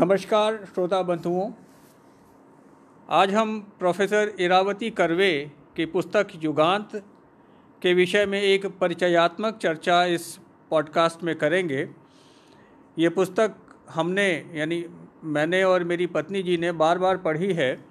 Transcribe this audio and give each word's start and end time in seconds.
नमस्कार, 0.00 0.56
श्रोता 0.74 1.02
बंधुओं। 1.02 1.50
आज 3.10 3.34
हम 3.34 3.60
प्रोफेसर 3.78 4.32
इरावती 4.40 4.90
करवे 4.90 5.50
की 5.76 5.86
पुस्तक 5.86 6.28
युगांत 6.36 6.88
के 7.82 7.94
विषय 7.94 8.26
में 8.26 8.42
एक 8.42 8.66
परिचयात्मक 8.66 9.58
चर्चा 9.58 10.04
इस 10.04 10.38
पॉडकास्ट 10.70 11.24
में 11.24 11.34
करेंगे। 11.36 11.88
ये 12.98 13.08
पुस्तक 13.08 13.54
हमने, 13.90 14.50
यानी 14.54 14.84
मैंने 15.24 15.62
और 15.64 15.84
मेरी 15.84 16.06
पत्नी 16.06 16.42
जी 16.42 16.56
ने 16.56 16.72
बार 16.72 16.98
बार 16.98 17.16
पढ़ी 17.16 17.52
है 17.52 17.84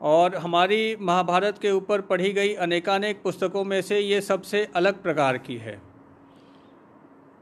और 0.00 0.36
हमारी 0.36 0.96
महाभारत 1.00 1.58
के 1.58 1.70
ऊपर 1.70 2.00
पढ़ी 2.00 2.32
गई 2.32 2.54
अनेकानेक 2.54 3.22
पुस्तकों 3.22 3.64
में 3.64 3.82
से 3.82 4.00
ये 4.00 4.20
सबसे 4.20 4.68
अलग 4.74 5.02
प्रकार 5.02 5.38
की 5.38 5.56
है। 5.56 5.87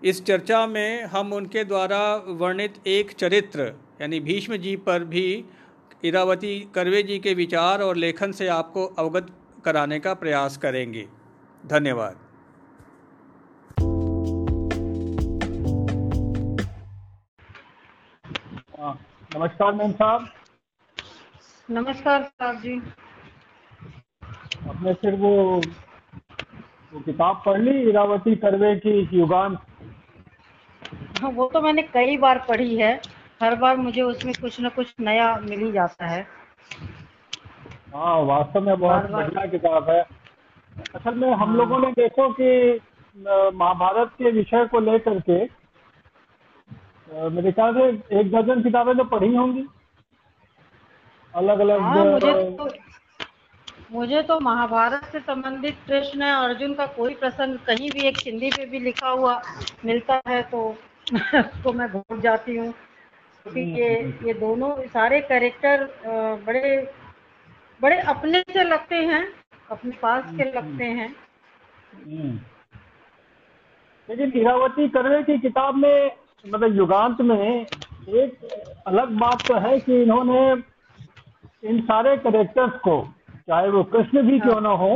इस 0.02 0.24
चर्चा 0.24 0.66
में 0.66 1.05
हम 1.05 1.32
उनके 1.32 1.62
द्वारा 1.64 2.00
वर्णित 2.41 2.74
एक 2.86 3.12
चरित्र 3.12 3.73
यानी 4.00 4.20
भीष्म 4.20 4.56
जी 4.56 4.77
पर 4.77 5.05
भी 5.05 5.45
इरावती 6.05 6.59
करवे 6.74 7.02
जी 7.02 7.19
के 7.19 7.34
विचार 7.34 7.82
और 7.82 7.96
लेखन 7.96 8.32
से 8.32 8.48
आपको 8.48 8.84
अवगत 8.98 9.27
कराने 9.64 9.98
का 10.00 10.14
प्रयास 10.14 10.56
करेंगे। 10.56 11.06
धन्यवाद। 11.64 12.16
हाँ, 18.78 18.98
नमस्कार 19.36 19.72
मैम 19.74 19.92
साहब। 19.92 20.28
नमस्कार 21.69 22.22
साहब 22.22 22.60
जी। 22.60 22.80
आपने 24.69 24.94
फिर 24.94 25.14
वो 25.14 25.33
वो 26.92 27.00
किताब 27.00 27.42
पढ़ 27.47 27.60
ली 27.60 27.80
इरावती 27.88 28.34
करवे 28.36 28.74
की 28.77 28.98
युगान 29.19 29.56
हाँ 31.20 31.30
वो 31.30 31.48
तो 31.48 31.61
मैंने 31.61 31.83
कई 31.83 32.17
बार 32.17 32.39
पढ़ी 32.48 32.77
है। 32.77 32.92
हर 33.42 33.55
बार 33.55 33.77
मुझे 33.77 34.03
उसमें 34.03 34.33
कुछ 34.41 34.61
न 34.61 34.69
कुछ 34.69 34.95
नया 35.00 35.34
मिल 35.41 35.61
ही 35.61 35.73
जाता 35.73 36.06
है। 36.06 36.27
हाँ 37.95 38.17
वास्तव 38.23 38.61
में 38.61 38.78
बहुत 38.81 39.11
बढ़िया 39.11 39.47
किताब 39.47 39.91
है। 39.91 40.00
असल 40.95 41.14
में 41.14 41.31
हम 41.31 41.48
हाँ। 41.48 41.56
लोगों 41.56 41.78
ने 41.78 41.91
देखो 41.92 42.28
कि 42.41 42.81
महाभारत 43.56 44.11
के 44.19 44.31
विषय 44.31 44.64
को 44.67 44.81
लेकर 44.81 45.20
के 45.20 45.45
मेरे 47.30 47.53
ख्याल 47.53 47.75
से 47.75 47.86
एक 48.20 48.30
दर्जन 48.30 48.62
किताबें 48.62 48.97
तो 48.97 49.05
पढ़ी 49.05 49.34
होंगी। 49.34 49.64
अलग 51.34 51.61
अलग 51.61 51.80
हाँ 51.80 52.05
मुझे 52.05 52.33
तो 52.58 52.69
मुझे 53.92 54.23
तो 54.23 54.39
महाभारत 54.41 55.05
से 55.12 55.20
संबंधित 55.20 55.77
कृष्ण 55.86 56.23
अर्जुन 56.23 56.75
का 56.75 56.86
कोई 56.86 57.14
प्रसंग 57.14 57.58
कहीं 57.67 57.91
भी 57.91 58.06
एक 58.08 58.17
हिंदी 58.19 58.51
पे 58.51 58.67
भी 58.67 58.78
लिखा 58.78 59.08
हुआ 59.08 59.41
मिलता 59.84 60.20
है 60.28 60.42
तो 60.42 60.62
तो 61.64 61.72
मैं 61.72 61.88
भूल 61.90 62.20
जाती 62.20 62.56
हूँ 62.56 62.72
क्योंकि 63.46 63.60
ये 63.72 63.90
ये 64.26 64.32
दोनों 64.34 64.70
सारे 64.88 65.20
कैरेक्टर 65.22 65.84
बड़े 66.46 66.76
बड़े 67.80 67.98
अपने 68.08 68.40
से 68.48 68.64
लगते 68.64 68.96
हैं 69.04 69.27
अपने 69.70 69.90
पास 70.02 70.24
के 70.36 70.44
लगते 70.50 70.84
हैं 70.84 71.08
हम्म। 71.96 72.38
लेकिन 74.08 74.32
इरावती 74.32 74.88
करवे 74.88 75.22
की 75.22 75.38
किताब 75.38 75.77
में 75.77 76.10
मतलब 76.44 76.77
युगांत 76.77 77.20
में 77.20 77.38
एक 77.38 78.48
अलग 78.86 79.16
बात 79.18 79.46
तो 79.48 79.58
है 79.58 79.78
कि 79.80 80.02
इन्होंने 80.02 80.40
इन 81.64 81.80
सारे 81.82 82.16
करेक्टर्स 82.18 82.78
को 82.80 83.00
चाहे 83.48 83.68
वो 83.68 83.82
कृष्ण 83.86 84.22
भी 84.22 84.38
क्यों 84.40 84.60
ना 84.60 84.70
हो 84.77 84.90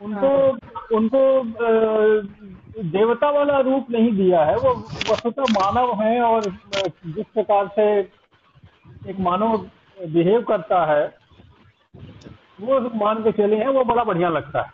उनको 0.00 0.28
हाँ। 0.28 0.86
उनको 0.92 1.22
देवता 2.92 3.30
वाला 3.30 3.58
रूप 3.60 3.90
नहीं 3.90 4.12
दिया 4.16 4.44
है। 4.44 4.56
वो 4.56 4.74
वस्तुतः 5.10 5.52
मानव 5.52 5.94
है 6.02 6.20
और 6.22 6.48
जिस 7.06 7.26
प्रकार 7.34 7.68
से 7.76 7.86
एक 9.10 9.20
मानव 9.20 9.56
बिहेव 9.98 10.42
करता 10.48 10.84
है 10.92 11.04
वो 12.60 12.80
मान 12.98 13.22
के 13.24 13.32
चले 13.32 13.56
हैं 13.56 13.68
वो 13.68 13.84
बड़ा 13.84 14.04
बढ़िया 14.04 14.28
लगता 14.28 14.62
है। 14.62 14.72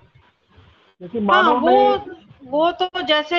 क्योंकि 1.01 1.19
हाँ, 1.19 1.27
मानव 1.27 1.69
हाँ, 1.69 1.73
वो 1.73 2.15
वो 2.51 2.71
तो 2.81 3.03
जैसे 3.03 3.39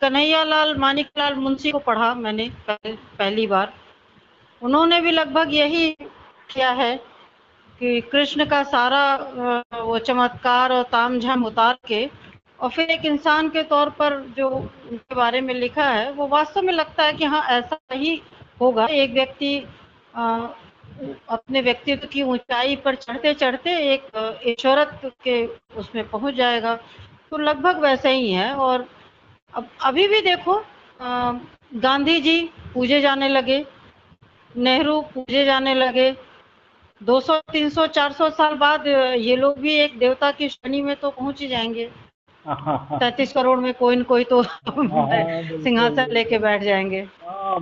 कन्हैया 0.00 0.42
लाल 0.44 0.76
मानिक 0.78 1.08
लाल 1.18 1.34
मुंशी 1.34 1.70
को 1.72 1.78
पढ़ा 1.78 2.14
मैंने 2.14 2.48
पहली 2.70 3.46
बार 3.46 3.72
उन्होंने 4.62 5.00
भी 5.00 5.10
लगभग 5.10 5.54
यही 5.54 5.90
किया 6.50 6.70
है 6.80 6.94
कि 7.80 8.00
कृष्ण 8.12 8.44
का 8.46 8.62
सारा 8.62 9.02
वो 9.80 9.98
चमत्कार 10.08 10.72
और 10.72 10.82
ताम 10.92 11.18
झाम 11.18 11.44
उतार 11.44 11.78
के 11.86 12.04
और 12.58 12.70
फिर 12.70 12.90
एक 12.90 13.04
इंसान 13.04 13.48
के 13.48 13.62
तौर 13.64 13.90
पर 13.90 14.18
जो 14.36 14.48
उनके 14.48 15.14
बारे 15.14 15.40
में 15.40 15.54
लिखा 15.54 15.84
है 15.84 16.10
वो 16.12 16.26
वास्तव 16.28 16.62
में 16.62 16.72
लगता 16.72 17.04
है 17.04 17.12
कि 17.12 17.24
हाँ 17.24 17.42
ऐसा 17.50 17.78
ही 17.92 18.20
होगा। 18.60 18.86
एक 18.86 19.12
व्यक्ति 19.12 19.56
अपने 20.16 21.60
व्यक्तित्व 21.60 22.06
की 22.08 22.22
ऊंचाई 22.24 22.76
पर 22.76 22.94
चढ़ते 22.96 23.32
चढ़ते 23.34 23.70
एक 23.94 24.42
ईश्वरत 24.48 25.00
के 25.24 25.44
उसमें 25.76 26.08
पहुँच 26.10 26.34
जाएगा। 26.34 26.74
तो 27.30 27.38
लगभग 27.38 27.80
वैसे 27.82 28.10
ही 28.10 28.30
है। 28.32 28.52
और 28.54 28.86
अब 29.54 29.68
अभी 29.84 30.06
भी 30.08 30.20
देखो 30.20 30.62
गांधी 31.80 32.20
जी 32.20 32.40
पूजे 32.74 33.00
जाने 33.00 33.28
लगे 33.28 33.64
नेहरू 34.50 35.00
पूजे 35.14 35.44
जाने 35.44 35.74
लगे। 35.74 36.10
200, 37.00 37.38
300, 37.52 37.86
400 37.88 38.28
साल 38.30 38.54
बाद 38.56 38.86
ये 38.86 39.36
लोग 39.36 39.58
भी 39.60 39.74
एक 39.74 39.98
देवता 39.98 40.30
की 40.32 40.48
श्रेणी 40.48 40.82
में 40.82 40.94
तो 40.96 41.10
पहुँच 41.10 41.40
ही 41.40 41.48
जाएँगे। 41.48 41.90
तैतीस 43.00 43.32
करोड़ 43.32 43.58
में 43.60 43.72
कोई 43.74 43.96
न 43.96 44.02
कोई 44.02 44.24
तो 44.24 44.40
हाँ, 44.42 44.62
सिंहासन 45.64 46.12
लेके 46.12 46.38
बैठ 46.38 46.62
जाएँगे। 46.62 47.00
हाँ, 47.00 47.58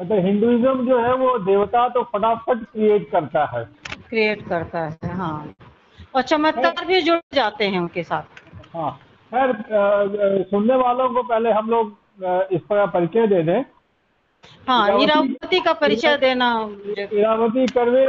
मतलब 0.00 0.24
हिंदुइज्म 0.26 0.86
जो 0.86 0.98
है 0.98 1.14
वो 1.14 1.38
देवता 1.38 1.88
तो 1.88 2.02
फटाफट 2.02 2.64
क्रिएट 2.64 3.10
करता 3.10 3.44
है। 3.44 3.64
क्रिएट 4.08 4.48
करता 4.48 4.80
है 4.80 5.16
हाँ। 5.16 5.54
और 6.14 6.22
चमत्कार 6.22 6.84
भी 6.86 7.00
जुड़ 7.02 7.18
जाते 7.34 7.64
हैं 7.64 7.80
उनके 7.80 8.02
साथ। 8.02 8.76
हाँ 8.76 8.90
खैर 9.32 9.52
सुनने 10.50 10.76
वालों 10.76 11.08
को 11.10 11.22
पहले 11.22 11.50
हम 11.50 11.70
लोग 11.70 11.96
इस 12.52 12.60
पर 12.60 12.86
परिचय 12.86 13.26
दे 13.26 13.42
दें। 13.42 13.64
हाँ 14.68 15.00
इरावती 15.02 15.60
का 15.60 15.72
परिचय 15.72 16.16
देना 16.16 16.48
इरावती 16.98 17.66
करवे 17.66 18.04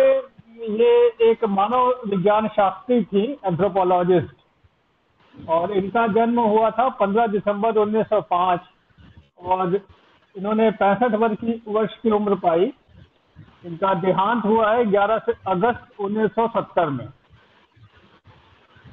ये 0.81 0.91
एक 1.31 1.45
मानव 1.45 1.89
विज्ञान 2.07 2.47
शास्त्री 2.47 3.03
थी 3.03 3.23
एंथ्रोपोलॉजिस्ट 3.45 4.35
और 5.49 5.71
इनका 5.71 6.07
जन्म 6.07 6.39
हुआ 6.39 6.69
था 6.71 6.87
15 6.89 7.27
दिसंबर 7.27 7.77
1905 7.77 8.59
और 9.39 9.75
इन्होंने 10.35 10.69
पैंसठ 10.71 11.15
वर्ष 11.15 11.37
की 11.37 11.61
वर्ष 11.67 11.97
की 11.97 12.11
उम्र 12.11 12.35
पाई। 12.35 12.73
इनका 13.65 13.93
देहांत 13.93 14.45
हुआ 14.45 14.71
है 14.71 14.85
11 14.85 15.17
से 15.17 15.33
अगस्त 15.47 15.99
1970 15.99 16.89
में। 16.89 17.07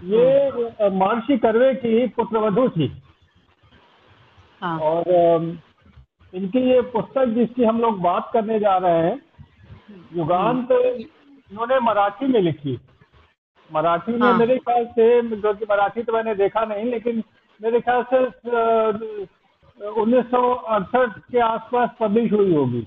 ये 0.05 0.50
महर्षि 0.91 1.38
करवे 1.38 1.75
की 1.75 2.06
पुत्रवधु 2.06 2.69
थी। 2.69 2.93
हाँ। 4.62 4.78
और 4.78 5.05
इनकी 6.34 6.61
ये 6.61 6.81
पुस्तक 6.81 7.25
जिसकी 7.26 7.65
हम 7.65 7.81
लोग 7.81 8.00
बात 8.00 8.31
करने 8.32 8.59
जा 8.59 8.76
रहे 8.76 9.03
हैं 9.03 9.22
युगांत 10.16 10.71
इन्होंने 10.71 11.78
मराठी 11.81 12.26
में 12.26 12.41
लिखी। 12.41 12.78
मराठी 13.74 14.12
में 14.12 14.20
हाँ। 14.20 14.36
मेरे 14.38 14.56
ख्याल 14.58 14.84
से 14.88 15.36
जो 15.36 15.52
कि 15.54 15.66
मराठी 15.70 16.02
तो 16.02 16.12
मैंने 16.12 16.34
देखा 16.34 16.64
नहीं 16.64 16.84
लेकिन 16.86 17.22
मेरे 17.60 17.80
ख्याल 17.80 18.04
से 18.10 18.24
उन्नीस 19.94 20.24
सौ 20.26 20.42
अड़सठ 20.54 21.18
के 21.30 21.40
आसपास 21.42 21.90
पब्लिश 22.00 22.32
हुई 22.32 22.54
होगी 22.54 22.86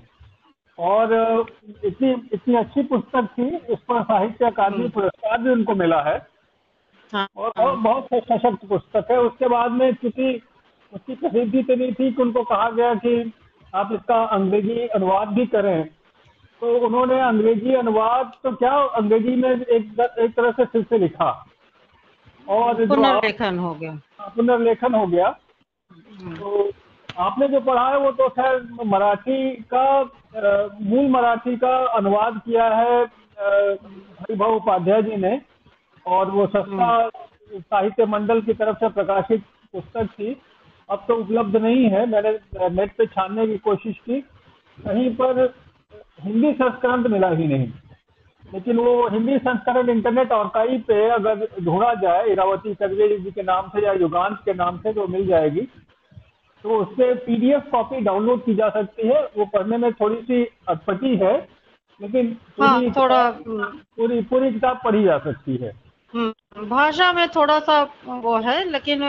और 0.78 1.12
इतनी 1.84 2.10
इतनी 2.32 2.56
अच्छी 2.56 2.82
पुस्तक 2.84 3.28
थी 3.38 3.46
इस 3.46 3.78
पर 3.88 4.02
साहित्य 4.02 4.46
अकादमी 4.46 4.78
हम्म। 4.78 4.90
पुरस्कार 4.90 5.38
भी 5.38 5.50
उनको 5.50 5.74
मिला 5.74 6.00
है 6.02 6.16
हाँ। 7.12 7.26
और 7.36 7.52
बहुत 7.56 7.78
बहुत 7.78 8.24
सशक्त 8.24 8.66
पुस्तक 8.68 9.10
है 9.10 9.18
उसके 9.20 9.48
बाद 9.48 9.72
में 9.72 9.94
क्योंकि 9.94 10.40
उसकी 10.92 11.14
प्रसिद्धि 11.14 11.58
इतनी 11.58 11.92
थी 11.92 12.10
कि 12.12 12.22
उनको 12.22 12.42
कहा 12.44 12.70
गया 12.70 12.94
कि 12.96 13.32
आप 13.72 13.92
इसका 13.92 14.22
अंग्रेज़ी 14.32 14.86
अनुवाद 14.88 15.28
भी 15.28 15.46
करें 15.46 15.88
तो 16.60 16.78
उन्होंने 16.86 17.20
अंग्रेज़ी 17.20 17.74
अनुवाद 17.74 18.32
तो 18.42 18.50
क्या 18.52 18.72
अंग्रेज़ी 18.98 19.34
में 19.36 19.50
एक 19.50 20.00
एक 20.18 20.34
तरह 20.36 20.50
से 20.50 20.64
फिर 20.64 20.82
से 20.82 20.98
लिखा? 20.98 21.30
और 22.48 22.86
पुनर्लेखन 22.86 23.58
हो 23.58 23.74
गया। 23.74 23.90
हाँ, 24.20 24.28
पुनर्लेखन 24.36 24.94
हो 24.94 25.06
गया। 25.06 25.28
तो 26.38 26.70
आपने 27.18 27.48
जो 27.48 27.60
पढ़ा 27.60 27.88
है 27.88 27.98
वो 27.98 28.10
तो 28.12 28.28
खैर 28.28 28.68
मराठी 28.86 29.52
का 29.74 30.02
मूल 30.80 31.08
मराठी 31.10 31.56
का 31.56 31.76
अनुवाद 31.96 32.40
किया 32.44 32.68
है 32.74 33.04
हरिभाव 34.20 34.54
उपाध्याय 34.54 35.02
जी 35.02 35.16
ने। 35.16 35.40
और 36.06 36.30
वो 36.30 36.46
सस्ता 36.46 36.86
हम्म। 36.86 37.60
साहित्य 37.60 38.06
मंडल 38.06 38.40
की 38.40 38.52
तरफ़ 38.54 38.76
से 38.76 38.88
प्रकाशित 38.88 39.42
पुस्तक 39.72 40.08
थी। 40.18 40.36
अब 40.88 41.04
तो 41.08 41.14
उपलब्ध 41.14 41.56
नहीं 41.56 41.88
है। 41.90 42.04
मैंने 42.06 42.30
नेट 42.68 42.92
पे 42.98 43.06
छानने 43.06 43.46
की 43.46 43.58
कोशिश 43.58 43.96
की। 43.98 44.20
कहीं 44.78 45.10
पर 45.14 45.46
हिंदी 46.18 46.52
संस्करण 46.52 47.02
तो 47.02 47.08
मिला 47.08 47.28
ही 47.30 47.46
नहीं। 47.46 47.68
लेकिन 48.44 48.76
वो 48.76 49.08
हिंदी 49.08 49.36
संस्करण 49.38 49.88
इंटरनेट 49.90 50.32
आर्काइव 50.32 50.82
पे 50.88 51.08
अगर 51.10 51.46
ढूंढा 51.64 51.92
जाए 51.94 52.26
इरावती 52.26 52.74
करवे 52.74 53.08
जी 53.18 53.30
के 53.30 53.42
नाम 53.42 53.68
से 53.68 53.84
या 53.86 53.92
युगांत 53.94 54.38
के 54.44 54.54
नाम 54.54 54.78
से 54.78 54.92
तो 54.92 55.06
मिल 55.06 55.26
जाएगी 55.26 55.60
तो 56.64 56.76
उससे 56.76 57.12
पीडीएफ 57.16 57.68
कॉपी 57.72 58.00
डाउनलोड 58.00 58.44
की 58.44 58.54
जा 58.54 58.68
सकती 58.70 59.08
है। 59.08 59.20
वो 59.36 59.44
पढ़ने 59.46 59.76
में 59.76 59.92
थोड़ी 59.92 60.16
सी 60.22 60.44
अटपटी 60.68 61.16
है 61.16 61.36
लेकिन 62.00 62.36
हाँ 62.60 62.74
पूरी 62.74 62.90
थोड़ा 62.90 63.30
पूरी 63.40 64.20
पूरी 64.22 64.50
किताब 64.52 64.80
पढ़ी 64.84 65.02
जा 65.04 65.18
सकती 65.18 65.56
है। 65.56 65.72
हम्म, 66.14 66.68
भाषा 66.68 67.12
में 67.12 67.28
थोड़ा 67.28 67.58
सा 67.60 67.82
वो 68.06 68.36
है 68.40 68.62
लेकिन 68.70 69.00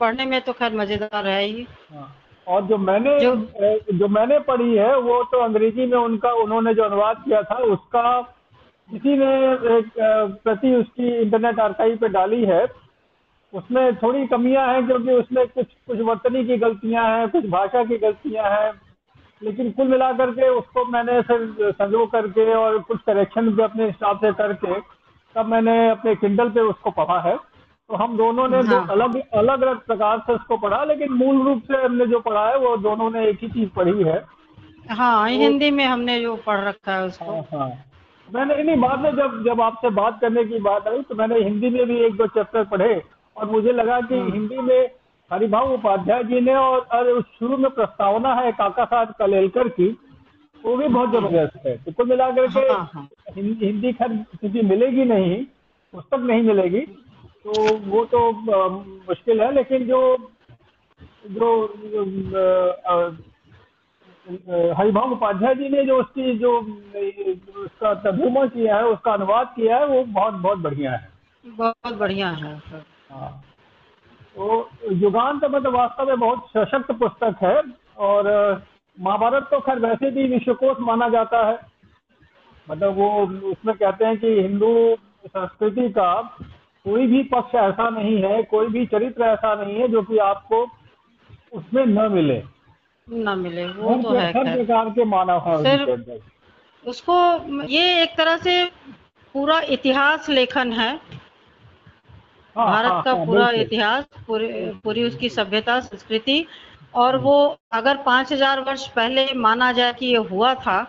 पढ़ने 0.00 0.24
में 0.24 0.40
तो 0.40 0.52
खैर 0.52 0.74
मज़ेदार 0.76 1.26
है 1.26 1.42
ही। 1.42 1.66
हाँ, 1.92 2.08
और 2.48 2.62
जो 2.62 2.78
मैंने 2.78 3.20
जो- 3.20 3.94
जो 3.94 4.08
मैंने 4.08 4.38
पढ़ी 4.38 4.76
है 4.76 4.98
वो 4.98 5.24
तो 5.24 5.38
अंग्रेज़ी 5.38 5.86
में 5.86 5.98
उनका 5.98 6.32
उन्होंने 6.32 6.74
जो 6.74 6.82
अनुवाद 6.82 7.22
किया 7.24 7.42
था 7.42 7.54
उसका 7.54 8.20
किसी 8.90 9.18
ने 9.18 9.52
एक 9.52 9.90
प्रति 10.44 10.74
उसकी 10.74 11.16
इंटरनेट 11.16 11.60
आर्काइव 11.60 11.96
पे 11.96 12.08
डाली 12.08 12.44
है। 12.44 12.66
उसमें 13.54 13.96
थोड़ी 13.96 14.26
कमियाँ 14.26 14.68
हैं 14.68 14.86
क्योंकि 14.86 15.12
उसमें 15.12 15.46
कुछ 15.46 15.66
कुछ 15.86 16.00
वर्तनी 16.00 16.44
की 16.44 16.56
गलतियाँ 16.56 17.18
हैं 17.18 17.28
कुछ 17.28 17.46
भाषा 17.46 17.84
की 17.84 17.96
गलतियाँ 17.96 18.44
हैं। 18.44 18.72
लेकिन 19.42 19.70
कुल 19.70 19.88
मिलाकर 19.88 20.30
के 20.30 20.48
उसको 20.48 20.84
मैंने 20.84 21.20
फिर 21.20 21.54
संजो 21.60 22.06
करके 22.06 22.54
और 22.54 22.78
कुछ 22.78 23.00
करेक्शन 23.06 23.48
भी 23.48 23.62
अपने 23.62 23.84
हिसाब 23.84 24.16
से 24.16 24.32
करके 24.32 24.80
तब 25.34 25.46
मैंने 25.46 25.90
अपने 25.90 26.14
किंडल 26.14 26.50
पे 26.50 26.60
उसको 26.60 26.90
पढ़ा 26.90 27.20
है। 27.20 27.55
तो 27.90 27.96
हम 27.96 28.16
दोनों 28.16 28.48
ने 28.48 28.62
दो 28.62 28.76
हाँ। 28.76 28.86
अलग 28.90 29.16
अलग 29.34 29.60
अलग 29.62 29.80
प्रकार 29.80 30.18
से 30.18 30.32
उसको 30.32 30.56
पढ़ा 30.56 30.84
लेकिन 30.84 31.12
मूल 31.12 31.42
रूप 31.46 31.62
से 31.62 31.82
हमने 31.84 32.06
जो 32.06 32.20
पढ़ा 32.20 32.48
है 32.48 32.58
वो 32.58 32.76
दोनों 32.76 33.10
ने 33.10 33.26
एक 33.28 33.38
ही 33.42 33.48
चीज़ 33.48 33.68
पढ़ी 33.68 34.02
है। 34.02 34.24
हाँ 34.90 35.28
तो, 35.28 35.34
हिंदी 35.38 35.70
में 35.70 35.84
हमने 35.84 36.20
जो 36.20 36.34
पढ़ 36.36 36.60
रखा 36.60 36.94
है 36.94 37.04
उसको। 37.04 37.24
हाँ 37.24 37.42
हाँ। 37.52 37.68
मैंने 38.28 38.62
नहीं 38.62 38.76
बाद 38.76 39.00
में 39.00 39.10
जब 39.16 39.42
जब 39.46 39.60
आपसे 39.60 39.90
बात 39.90 40.18
करने 40.20 40.44
की 40.44 40.58
बात 40.58 40.88
आई 40.88 41.02
तो 41.02 41.14
मैंने 41.14 41.38
हिंदी 41.38 41.70
में 41.70 41.86
भी 41.86 41.98
एक 42.04 42.16
दो 42.16 42.26
चैप्टर 42.26 42.64
पढ़े 42.64 43.02
और 43.36 43.50
मुझे 43.50 43.72
लगा 43.72 44.00
कि 44.00 44.14
हिंदी 44.32 44.58
में 44.58 44.90
हरिभाव 45.30 45.72
उपाध्याय 45.74 46.24
जी 46.24 46.40
ने 46.40 46.54
और, 46.54 46.86
अरे 46.92 47.12
उस 47.12 47.24
शुरू 47.38 47.56
में 47.56 47.70
प्रस्तावना 47.70 48.34
है 48.34 48.52
काका 48.52 48.84
साहब 48.84 49.14
कलेलकर 49.18 49.68
की 49.68 49.88
वो 50.64 50.76
भी 50.76 50.88
बहुत 50.88 51.10
ज़बरदस्त 51.12 51.66
है। 51.66 51.76
तो 51.76 51.92
कुल 51.92 52.08
मिलाकर 52.08 52.46
के 52.46 52.60
हाँ, 52.72 52.90
हाँ। 52.94 53.08
हिं- 53.30 53.62
हिंदी 53.62 53.92
खैर 53.92 54.08
क्योंकि 54.40 54.62
मिलेगी 54.62 55.04
नहीं 55.04 55.44
पुस्तक 55.94 56.18
नहीं 56.20 56.42
मिलेगी 56.42 56.80
तो 57.46 57.52
वो 57.80 58.04
तो 58.04 58.20
मुश्किल 59.08 59.40
है 59.40 59.52
लेकिन 59.54 59.86
जो 59.86 60.00
जो 61.30 61.50
हरिभाव 64.74 65.12
उपाध्याय 65.12 65.54
जी 65.54 65.68
ने 65.68 65.84
जो 65.86 65.98
उसकी 66.00 66.36
जो 66.38 66.52
उसका 67.64 67.92
तर्जुमा 67.94 68.46
किया 68.46 68.76
है 68.76 68.84
उसका 68.86 69.12
अनुवाद 69.12 69.52
किया 69.56 69.76
है 69.78 69.86
वो 69.86 70.02
बहुत 70.04 70.34
बहुत 70.34 70.58
बढ़िया 70.58 70.92
है। 70.92 71.08
बहुत 71.44 71.94
बढ़िया 71.98 72.30
है 72.30 72.58
सर। 72.60 72.82
हाँ। 73.10 73.30
तो 74.36 74.68
युगांत 74.92 75.44
मतलब 75.44 75.74
वास्तव 75.74 76.08
में 76.08 76.18
बहुत 76.20 76.48
सशक्त 76.56 76.92
पुस्तक 76.92 77.36
है 77.42 77.62
और 78.06 78.30
महाभारत 78.98 79.48
तो 79.50 79.60
खैर 79.60 79.78
वैसे 79.78 80.10
भी 80.10 80.26
विश्वकोश 80.28 80.76
माना 80.80 81.08
जाता 81.08 81.46
है। 81.46 81.58
मतलब 82.70 82.96
वो 82.96 83.08
उसमें 83.50 83.74
कहते 83.76 84.04
हैं 84.04 84.18
कि 84.18 84.40
हिंदू 84.40 84.74
संस्कृति 85.26 85.88
का 85.88 86.10
कोई 86.86 87.06
भी 87.06 87.22
पक्ष 87.30 87.54
ऐसा 87.54 87.88
नहीं 87.90 88.16
है 88.22 88.42
कोई 88.50 88.66
भी 88.68 88.84
चरित्र 88.86 89.24
ऐसा 89.24 89.54
नहीं 89.54 89.74
है 89.74 89.88
जो 89.88 90.02
कि 90.02 90.18
आपको 90.24 90.62
उसमें 91.52 91.84
न 91.86 92.10
मिले। 92.12 92.42
न 93.08 93.38
मिले 93.38 93.66
वो 93.66 93.94
तो 94.02 94.14
है 94.14 94.26
हर 94.28 94.54
प्रकार 94.54 94.90
के 94.90 95.04
मानव 95.06 95.48
है 95.66 96.18
उसको 96.84 97.14
ये 97.68 98.02
एक 98.02 98.16
तरह 98.16 98.36
से 98.36 98.64
पूरा 99.34 99.60
इतिहास 99.68 100.28
लेखन 100.28 100.72
है। 100.72 100.90
हाँ, 102.56 102.66
भारत 102.66 102.90
हाँ, 102.90 103.02
का 103.02 103.12
हाँ, 103.12 103.26
पूरा 103.26 103.50
इतिहास 103.52 104.04
पूरी 104.26 104.48
पूरी 104.84 105.04
उसकी 105.04 105.28
सभ्यता 105.30 105.78
संस्कृति 105.80 106.44
और 106.94 107.16
वो 107.16 107.34
अगर 107.72 107.96
पाँच 107.96 108.32
हज़ार 108.32 108.60
वर्ष 108.60 108.86
पहले 108.88 109.32
माना 109.36 109.72
जाए 109.72 109.92
कि 109.92 110.06
ये 110.06 110.18
हुआ 110.28 110.54
था 110.62 110.82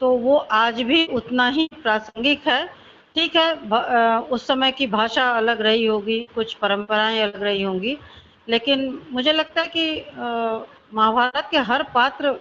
तो 0.00 0.10
वो 0.18 0.36
आज 0.36 0.82
भी 0.82 1.04
उतना 1.12 1.48
ही 1.48 1.68
प्रासंगिक 1.82 2.46
है। 2.48 2.62
ठीक 3.18 3.36
है 3.36 4.18
उस 4.18 4.46
समय 4.46 4.70
की 4.72 4.86
भाषा 4.86 5.30
अलग 5.30 5.60
रही 5.60 5.86
होगी 5.86 6.18
कुछ 6.34 6.54
परंपराएँ 6.54 7.20
अलग 7.20 7.42
रही 7.42 7.62
होंगी 7.62 7.98
लेकिन 8.48 9.02
मुझे 9.12 9.32
लगता 9.32 9.60
है 9.60 9.68
कि 9.68 10.04
महाभारत 10.94 11.48
के 11.50 11.58
हर 11.58 11.82
पात्र 11.82 12.38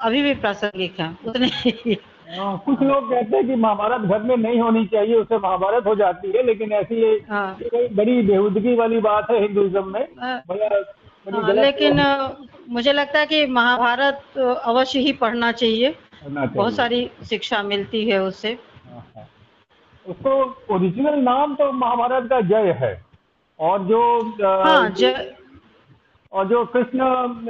अभी 0.00 0.22
भी 0.22 0.34
प्रासंगिक 0.34 1.00
है 1.00 1.16
उतने 1.26 1.46
हाँ, 2.38 2.58
कुछ 2.58 2.82
लोग 2.82 3.10
कहते 3.10 3.36
हैं 3.36 3.46
कि 3.46 3.54
महाभारत 3.54 4.00
घर 4.00 4.22
में 4.22 4.36
नहीं 4.36 4.60
होनी 4.60 4.86
चाहिए 4.86 5.14
उससे 5.14 5.38
महाभारत 5.38 5.86
हो 5.86 5.94
जाती 5.94 6.32
है 6.36 6.42
लेकिन 6.42 6.72
ऐसी 6.72 7.02
ये 7.02 7.24
हाँ। 7.28 7.58
बड़ी 7.92 8.22
बेहूदगी 8.22 8.74
वाली 8.74 9.00
बात 9.00 9.30
है 9.30 9.40
हिंदुइज्म 9.42 9.92
में 9.92 10.06
हाँ। 10.20 10.42
बड़ा 10.48 10.68
हाँ, 11.32 11.52
लेकिन 11.52 12.00
मुझे 12.68 12.92
लगता 12.92 13.18
है 13.18 13.26
कि 13.26 13.46
महाभारत 13.46 14.38
अवश्य 14.64 14.98
ही 14.98 15.12
पढ़ना 15.12 15.52
चाहिए। 15.52 15.94
बहुत 16.24 16.74
सारी 16.74 17.10
शिक्षा 17.28 17.62
मिलती 17.62 18.10
है 18.10 18.22
उससे। 18.22 18.58
उसको 20.06 20.32
ओरिजिनल 20.74 21.18
नाम 21.20 21.54
तो 21.54 21.70
महाभारत 21.72 22.28
का 22.30 22.40
जय 22.48 22.72
है। 22.80 22.92
और 23.58 23.84
जो 23.84 24.00
हाँ 24.42 24.88
जय। 24.90 25.34
और 26.32 26.46
जो 26.48 26.64
कृष्ण 26.66 26.98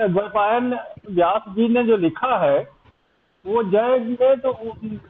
द्वैपायन 0.09 0.75
व्यास 1.11 1.43
जी 1.49 1.69
ने 1.69 1.85
जो 1.85 1.97
लिखा 1.97 2.37
है 2.39 2.59
वो 3.45 3.63
जय 3.63 3.99
में 4.01 4.41
तो 4.41 4.51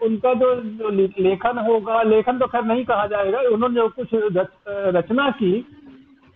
उनका 0.02 0.32
जो 0.34 0.54
जो 0.54 0.88
लेखन 1.18 1.58
होगा 1.58 2.02
लेखन 2.02 2.38
तो 2.38 2.46
खैर 2.46 2.64
नहीं 2.64 2.84
कहा 2.84 3.06
जाएगा 3.06 3.40
उन्होंने 3.52 3.74
जो 3.74 3.88
कुछ 3.88 4.08
रच, 4.14 4.48
रचना 4.68 5.30
की 5.30 5.52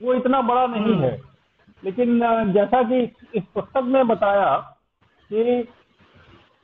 वो 0.02 0.14
इतना 0.14 0.40
बड़ा 0.42 0.66
नहीं 0.66 0.94
है। 0.96 1.10
लेकिन 1.82 2.20
जैसा 2.52 2.82
कि 2.82 3.02
इस 3.34 3.42
पुस्तक 3.54 3.82
में 3.84 4.06
बताया 4.08 4.56
कि 5.30 5.42
हाँ, 5.42 5.77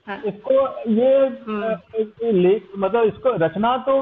इसको 0.09 0.55
ये 0.91 2.33
लेख 2.33 2.69
मतलब 2.79 3.05
इसको 3.05 3.31
रचना 3.37 3.77
तो 3.79 3.95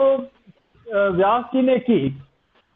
व्यास 0.87 1.45
जी 1.55 1.63
ने 1.63 1.79
की 1.81 2.01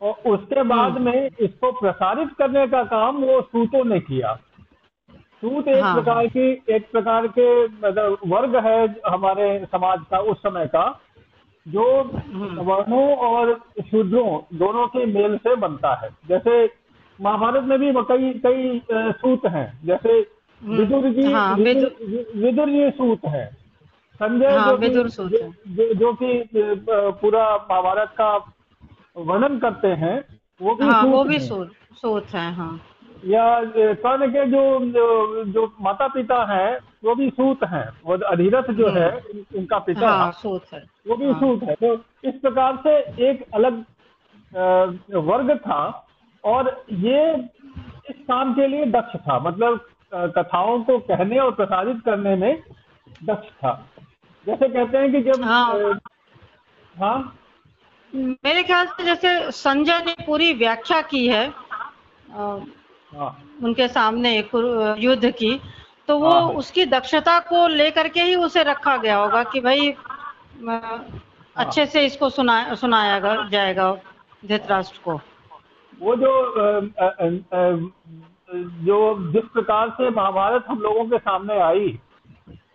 और 0.01 0.13
उसके 0.27 0.63
बाद 0.65 0.99
में 0.99 1.31
इसको 1.41 1.71
प्रसारित 1.73 2.29
करने 2.39 2.67
का 2.67 2.83
काम 2.85 3.17
वो 3.25 3.41
सूतों 3.43 3.85
ने 3.85 4.01
किया। 4.01 4.35
सूत 5.43 5.69
एक 5.69 5.83
हाँ। 5.83 5.95
प्रकार 5.95 6.27
की 6.27 6.51
एक 6.69 6.91
प्रकार 6.93 7.27
के 7.29 7.49
मतलब 7.65 8.19
वर्ग 8.27 8.57
है 8.67 8.87
हमारे 9.07 9.49
समाज 9.67 10.05
का 10.11 10.19
उस 10.31 10.39
समय 10.39 10.67
का 10.67 10.87
जो 11.67 11.85
वर्णों 12.63 13.17
और 13.27 13.53
शूद्रों 13.81 14.59
दोनों 14.59 14.87
के 14.87 15.05
मेल 15.07 15.37
से 15.39 15.55
बनता 15.57 15.95
है। 15.95 16.11
जैसे 16.29 16.65
महाभारत 17.19 17.65
में 17.65 17.79
भी 17.79 17.93
कई 18.03 18.33
कई 18.47 18.81
सूत 18.93 19.47
हैं। 19.47 19.69
जैसे 19.87 20.21
विदुर 20.63 21.09
जी 21.13 21.33
हाँ, 21.33 21.55
विदुर 21.57 22.41
विदुर 22.43 22.69
जी 22.71 22.91
सूत 22.91 23.25
हैं। 23.27 23.49
संजय 24.21 24.57
हाँ, 24.57 24.77
जो 24.79 25.09
सूत 25.09 25.33
हैं। 25.33 25.51
जो, 25.69 25.93
जो 25.95 26.13
कि 26.23 26.43
पूरा 27.21 27.45
महाभारत 27.71 28.15
का 28.21 28.35
वर्णन 29.17 29.59
करते 29.59 29.89
हैं 30.03 30.17
वो 30.61 30.75
भी 30.75 30.85
हाँ 30.85 31.03
सूत 31.03 31.13
वो 31.13 31.25
भी 31.25 31.35
हैं। 31.35 31.41
सोच 31.47 31.69
सोच 32.01 32.35
है 32.35 32.53
हाँ। 32.55 32.81
या 33.25 33.45
कर्ण 34.03 34.27
के 34.33 34.45
जो 34.47 34.63
जो, 34.87 35.45
जो 35.45 35.67
माता 35.81 36.07
पिता 36.09 36.43
हैं 36.53 36.79
वो 37.05 37.15
भी 37.15 37.29
सूत 37.31 37.65
हैं। 37.71 37.87
वो 38.07 38.17
अधिरथ 38.29 38.71
जो 38.79 38.89
है 38.97 39.09
उनका 39.57 39.79
पिता 39.87 40.09
हाँ 40.09 40.31
सोच 40.33 40.73
है। 40.75 40.83
वो 41.09 41.17
भी 41.17 41.31
हाँ. 41.31 41.39
सूत 41.41 41.63
है। 41.63 41.75
तो 41.75 41.93
इस 42.29 42.35
प्रकार 42.43 42.77
से 42.87 42.97
एक 43.31 43.45
अलग 43.55 43.85
वर्ग 45.27 45.57
था 45.59 45.83
और 46.45 46.71
ये 46.93 47.33
इस 48.11 48.17
काम 48.29 48.55
के 48.55 48.67
लिए 48.69 48.85
दक्ष 48.93 49.17
था। 49.29 49.39
मतलब 49.41 49.81
कथाओं 50.15 50.83
को 50.85 50.99
कहने 50.99 51.39
और 51.39 51.51
प्रसारित 51.51 51.97
करने 52.05 52.35
में 52.37 52.63
दक्ष 53.25 53.49
था। 53.49 53.73
जैसे 54.47 54.69
कहते 54.69 54.99
हैं 54.99 55.13
कि 55.13 55.21
जब 55.23 55.43
हाँ। 55.45 55.99
हाँ? 56.99 57.39
मेरे 58.15 58.63
ख्याल 58.63 58.87
से 58.87 59.05
जैसे 59.05 59.51
संजय 59.51 59.99
ने 60.07 60.15
पूरी 60.27 60.53
व्याख्या 60.53 61.01
की 61.03 61.27
है 61.29 61.47
हाँ। 62.31 63.43
उनके 63.63 63.89
सामने 63.89 64.37
युद्ध 64.99 65.31
की 65.31 65.61
तो 66.09 66.19
वो 66.19 66.31
हाँ। 66.31 66.49
उसकी 66.49 66.85
दक्षता 66.85 67.39
को 67.41 67.67
लेकर 67.69 68.09
के 68.09 68.23
ही 68.23 68.35
उसे 68.35 68.63
रखा 68.63 68.97
गया 68.97 69.17
होगा 69.17 69.43
कि 69.45 69.61
भाई 69.61 69.91
अ, 70.69 70.99
अच्छे 71.57 71.87
से 71.87 72.05
इसको 72.07 72.29
सुना 72.31 72.75
सुनाया 72.75 73.49
जाएगा 73.49 73.93
धृतराष्ट्र 74.47 75.01
को। 75.05 75.21
वो 76.01 76.17
जो 76.17 76.33
अ, 76.43 76.81
अ, 77.05 77.09
अ, 77.09 77.27
अ, 77.57 77.91
जो 78.49 78.99
जिस 79.33 79.45
प्रकार 79.53 79.89
से 79.91 80.11
महाभारत 80.11 80.65
हम 80.69 80.81
लोगों 80.81 81.05
के 81.05 81.19
सामने 81.19 81.59
आई 81.61 81.99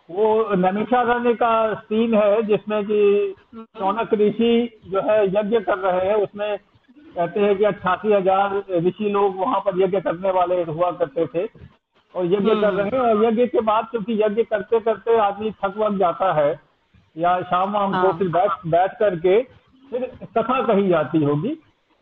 वो 0.09 0.55
नमिषारण्य 0.55 1.33
का 1.33 1.51
सीन 1.75 2.13
है 2.15 2.41
जिसमें 2.43 2.83
कि 2.85 3.33
शौनक 3.55 4.13
ऋषि 4.13 4.79
जो 4.87 5.01
है 5.01 5.23
यज्ञ 5.27 5.59
कर 5.59 5.77
रहे 5.77 6.07
हैं। 6.07 6.15
उसमें 6.15 6.57
कहते 7.15 7.39
हैं 7.39 7.55
कि 7.57 7.63
अट्ठासी 7.63 8.11
हज़ार 8.13 8.63
ऋषि 8.87 9.09
लोग 9.09 9.37
वहाँ 9.37 9.59
पर 9.59 9.81
यज्ञ 9.81 9.99
करने 9.99 10.31
वाले 10.31 10.61
हुआ 10.63 10.91
करते 10.99 11.25
थे 11.27 11.45
और 12.15 12.25
यज्ञ 12.25 12.49
कर 12.51 12.73
रहे 12.73 12.89
हैं। 12.89 12.99
और 12.99 13.23
यज्ञ 13.25 13.45
के 13.47 13.61
बाद 13.61 13.87
क्योंकि 13.91 14.21
यज्ञ 14.23 14.43
करते 14.43 14.79
करते 14.81 15.17
आदमी 15.19 15.51
थक 15.63 15.77
वक 15.77 15.97
जाता 15.99 16.33
है 16.33 16.51
या 17.15 17.39
शाम 17.43 17.73
वाम 17.73 17.91
को 17.91 18.07
हाँ। 18.07 18.17
फिर 18.17 18.27
बैठ 18.29 18.67
बैठ 18.67 18.99
करके 18.99 19.41
फिर 19.91 20.05
कथा 20.37 20.61
कही 20.63 20.87
जाती 20.89 21.23
होगी। 21.23 21.55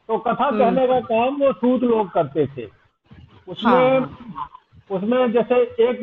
तो 0.10 0.18
कथा 0.20 0.50
कहने 0.52 0.88
का 0.88 1.00
काम 1.08 1.42
वो 1.42 1.52
सूत 1.54 1.84
लोग 1.86 2.10
करते 2.12 2.46
थे। 2.48 2.68
उसमें 3.50 4.00
हाँ, 4.00 4.50
उसमें 4.92 5.32
जैसे 5.32 5.56
एक 5.56 6.00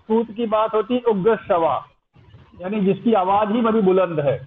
सूत 0.00 0.30
की 0.30 0.46
बात 0.46 0.74
होती 0.74 0.94
है 0.94 1.00
उग्र 1.00 1.36
शवा 1.36 1.84
यानी 2.60 2.80
जिसकी 2.80 3.12
आवाज़ 3.12 3.48
ही 3.48 3.60
बड़ी 3.60 3.80
बुलंद 3.80 4.20
है। 4.20 4.38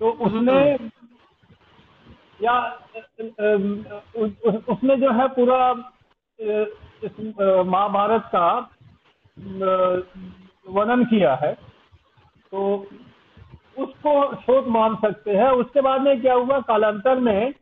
तो 0.00 0.10
उसने 0.10 0.74
या 2.42 2.52
अ, 2.52 2.80
अ, 2.96 3.22
अ, 3.22 3.54
उस- 4.16 4.42
उस- 4.42 4.66
उसने 4.68 4.96
जो 4.96 5.12
है 5.12 5.28
पूरा 5.28 5.90
इस 6.40 7.34
महाभारत 7.66 8.22
का 8.34 8.70
वर्णन 10.68 11.04
किया 11.04 11.34
है। 11.34 11.54
तो 12.50 12.86
उसको 13.78 14.34
शोक 14.34 14.68
मान 14.68 14.94
सकते 14.94 15.30
हैं। 15.30 15.48
उसके 15.48 15.80
बाद 15.80 16.00
में 16.00 16.20
क्या 16.20 16.34
हुआ? 16.34 16.60
कालांतर 16.60 17.18
में 17.18 17.52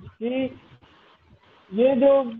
कि 0.00 0.60
ये 1.74 1.96
जो 1.96 2.32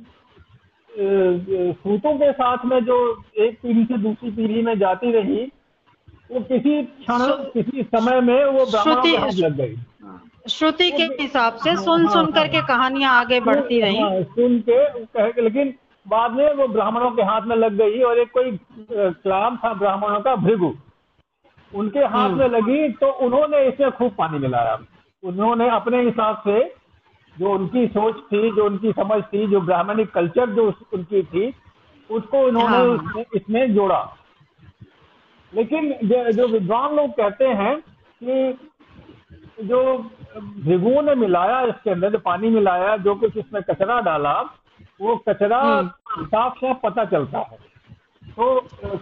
सूतों 0.99 2.15
के 2.19 2.33
साथ 2.33 2.59
में 2.65 2.85
जो 2.85 3.25
एक 3.39 3.59
पीढ़ी 3.63 3.85
से 3.85 3.99
दूसरी 3.99 4.31
पीढ़ी 4.31 4.63
में 4.63 4.79
जाती 4.79 5.13
रही 5.13 5.53
वो 6.33 6.41
किसी 6.41 6.83
क्षण 6.83 7.27
किसी 7.29 7.83
समय 7.83 8.21
में 8.21 8.45
वो 8.45 8.67
ब्राह्मणों 8.67 9.03
श्रुति- 9.03 9.45
लग 9.45 9.57
गई। 9.57 9.77
श्रुति 10.51 10.91
के 10.91 11.03
हिसाब 11.03 11.53
से 11.53 11.77
सुन 11.77 12.09
सुन 12.09 12.27
करके 12.27 12.63
कहानियाँ 12.67 13.13
आगे 13.21 13.41
बढ़ती 13.41 13.81
रही। 13.81 14.01
हाँ, 14.01 14.23
सुन 14.23 14.63
के 14.69 15.43
लेकिन 15.43 15.75
बाद 16.09 16.33
में 16.33 16.55
वो 16.55 16.69
ब्राह्मणों 16.69 17.11
के 17.11 17.23
हाथ 17.23 17.41
में 17.43 17.57
लग 17.57 17.73
गई 17.73 18.01
और 18.01 18.19
एक 18.19 18.31
कोई 18.33 18.59
क्लाम 18.93 19.57
था 19.57 19.75
ब्राह्मणों 19.75 20.21
का 20.21 20.37
भृगु। 20.37 20.75
उनके 21.75 21.99
हाथ। 21.99 22.31
में 22.31 22.49
लगी 22.49 22.89
तो 22.89 23.07
उन्होंने 23.13 23.69
इसमें 23.69 23.91
खूब 23.91 24.13
पानी 24.19 24.39
मिलाया। 24.39 24.79
उन्होंने 25.25 25.69
अपने 25.71 26.03
हिसाब 26.03 26.37
से 26.37 26.76
जो 27.37 27.53
उनकी 27.55 27.87
सोच 27.89 28.17
थी 28.33 28.51
जो 28.57 28.65
उनकी 28.67 28.93
समझ 28.93 29.23
थी 29.23 29.47
जो 29.47 29.61
ब्राह्मणिक 29.61 30.11
कल्चर 30.11 30.51
जो 30.51 30.67
उनकी 30.95 31.23
थी 31.23 31.53
उसको 32.11 32.39
उन्होंने 32.47 32.77
हाँ। 32.77 33.25
इसमें 33.37 33.75
जोड़ा। 33.75 34.01
लेकिन 35.53 35.93
जो 36.33 36.47
विद्वान 36.49 36.97
लोग 36.97 37.11
कहते 37.11 37.45
हैं 37.61 37.77
कि 38.23 39.67
जो 39.67 39.81
भृगुओं 40.39 41.03
ने 41.03 41.15
मिलाया 41.15 41.61
इसके 41.67 41.91
अंदर 41.91 42.11
जो 42.13 42.19
पानी 42.25 42.49
मिलाया 42.51 42.97
जो 42.97 43.15
कुछ 43.15 43.37
इसमें 43.37 43.63
कचरा 43.63 44.01
डाला 44.01 44.41
वो 45.01 45.17
कचरा 45.29 45.61
साफ़ 46.17 46.59
साफ़ 46.59 46.79
पता 46.83 47.05
चलता 47.05 47.39
है। 47.39 47.65
तो 48.37 48.47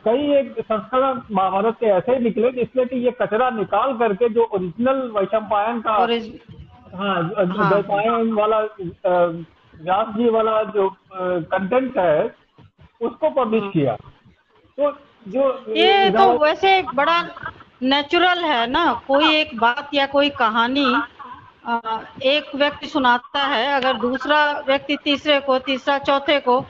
कई 0.04 0.30
एक 0.32 0.54
संस्करण 0.60 1.20
महाभारत 1.30 1.76
के 1.80 1.86
ऐसे 1.86 2.12
ही 2.12 2.18
निकले 2.24 2.50
जिसमें 2.52 2.86
कि 2.88 2.96
ये 2.96 3.10
कचरा 3.22 3.48
निकाल 3.50 3.96
करके 3.98 4.28
जो 4.28 4.44
ओरिजिनल 4.54 5.00
वैशंपायन 5.16 5.80
का 5.80 5.96
हाँ 6.94 7.14
हाँ। 7.48 7.82
वाला 8.36 8.58
व्यास 9.76 10.14
जी 10.16 10.28
वाला 10.30 10.62
जो 10.74 10.88
कंटेंट 11.12 11.98
है 11.98 12.24
उसको 13.00 13.30
पब्लिश 13.30 13.62
किया। 13.72 13.94
तो 14.78 14.90
जो 15.28 15.42
ये 15.76 16.10
तो 16.10 16.30
वैसे 16.38 16.82
बड़ा 16.94 17.20
नेचुरल 17.82 18.44
है 18.44 18.66
ना? 18.66 18.84
कोई 19.08 19.34
एक 19.34 19.58
बात 19.58 19.90
या 19.94 20.06
कोई 20.06 20.30
कहानी 20.38 20.86
एक 22.24 22.54
व्यक्ति 22.54 22.86
सुनाता 22.86 23.42
है 23.46 23.66
अगर 23.72 23.96
दूसरा 23.96 24.38
व्यक्ति 24.66 24.96
तीसरे 25.04 25.40
को 25.40 25.58
तीसरा 25.58 25.98
चौथे 25.98 26.38
को 26.40 26.60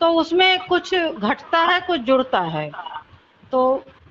तो 0.00 0.06
उसमें 0.20 0.66
कुछ 0.66 0.94
घटता 0.94 1.58
है 1.62 1.80
कुछ 1.80 2.00
जुड़ता 2.00 2.40
है। 2.40 2.70
तो 3.52 3.60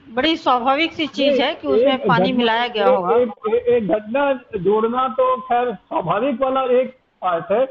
बड़ी 0.10 0.38
स्वाभाविक 0.38 0.94
सी 0.94 1.08
चीज़ 1.08 1.42
है 1.42 1.56
कि 1.56 1.68
उसमें 1.68 2.08
पानी 2.08 2.32
मिलाया 2.32 2.68
गया 2.68 2.88
होगा। 2.88 3.16
एक, 3.16 3.88
घटना 3.88 4.34
जोड़ना 4.60 5.08
तो 5.08 5.42
खैर 5.42 5.74
स्वाभाविक 5.74 6.42
वाला 6.42 6.62
एक 6.62 6.98
पार्ट 7.22 7.52
है। 7.52 7.66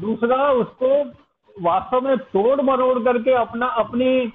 दूसरा 0.00 0.50
उसको 0.52 1.04
वास्तव 1.62 2.00
में 2.00 2.18
तोड़ 2.18 2.60
मरोड़ 2.60 2.98
करके 2.98 3.32
अपना 3.32 3.66
अपनी 3.66 4.32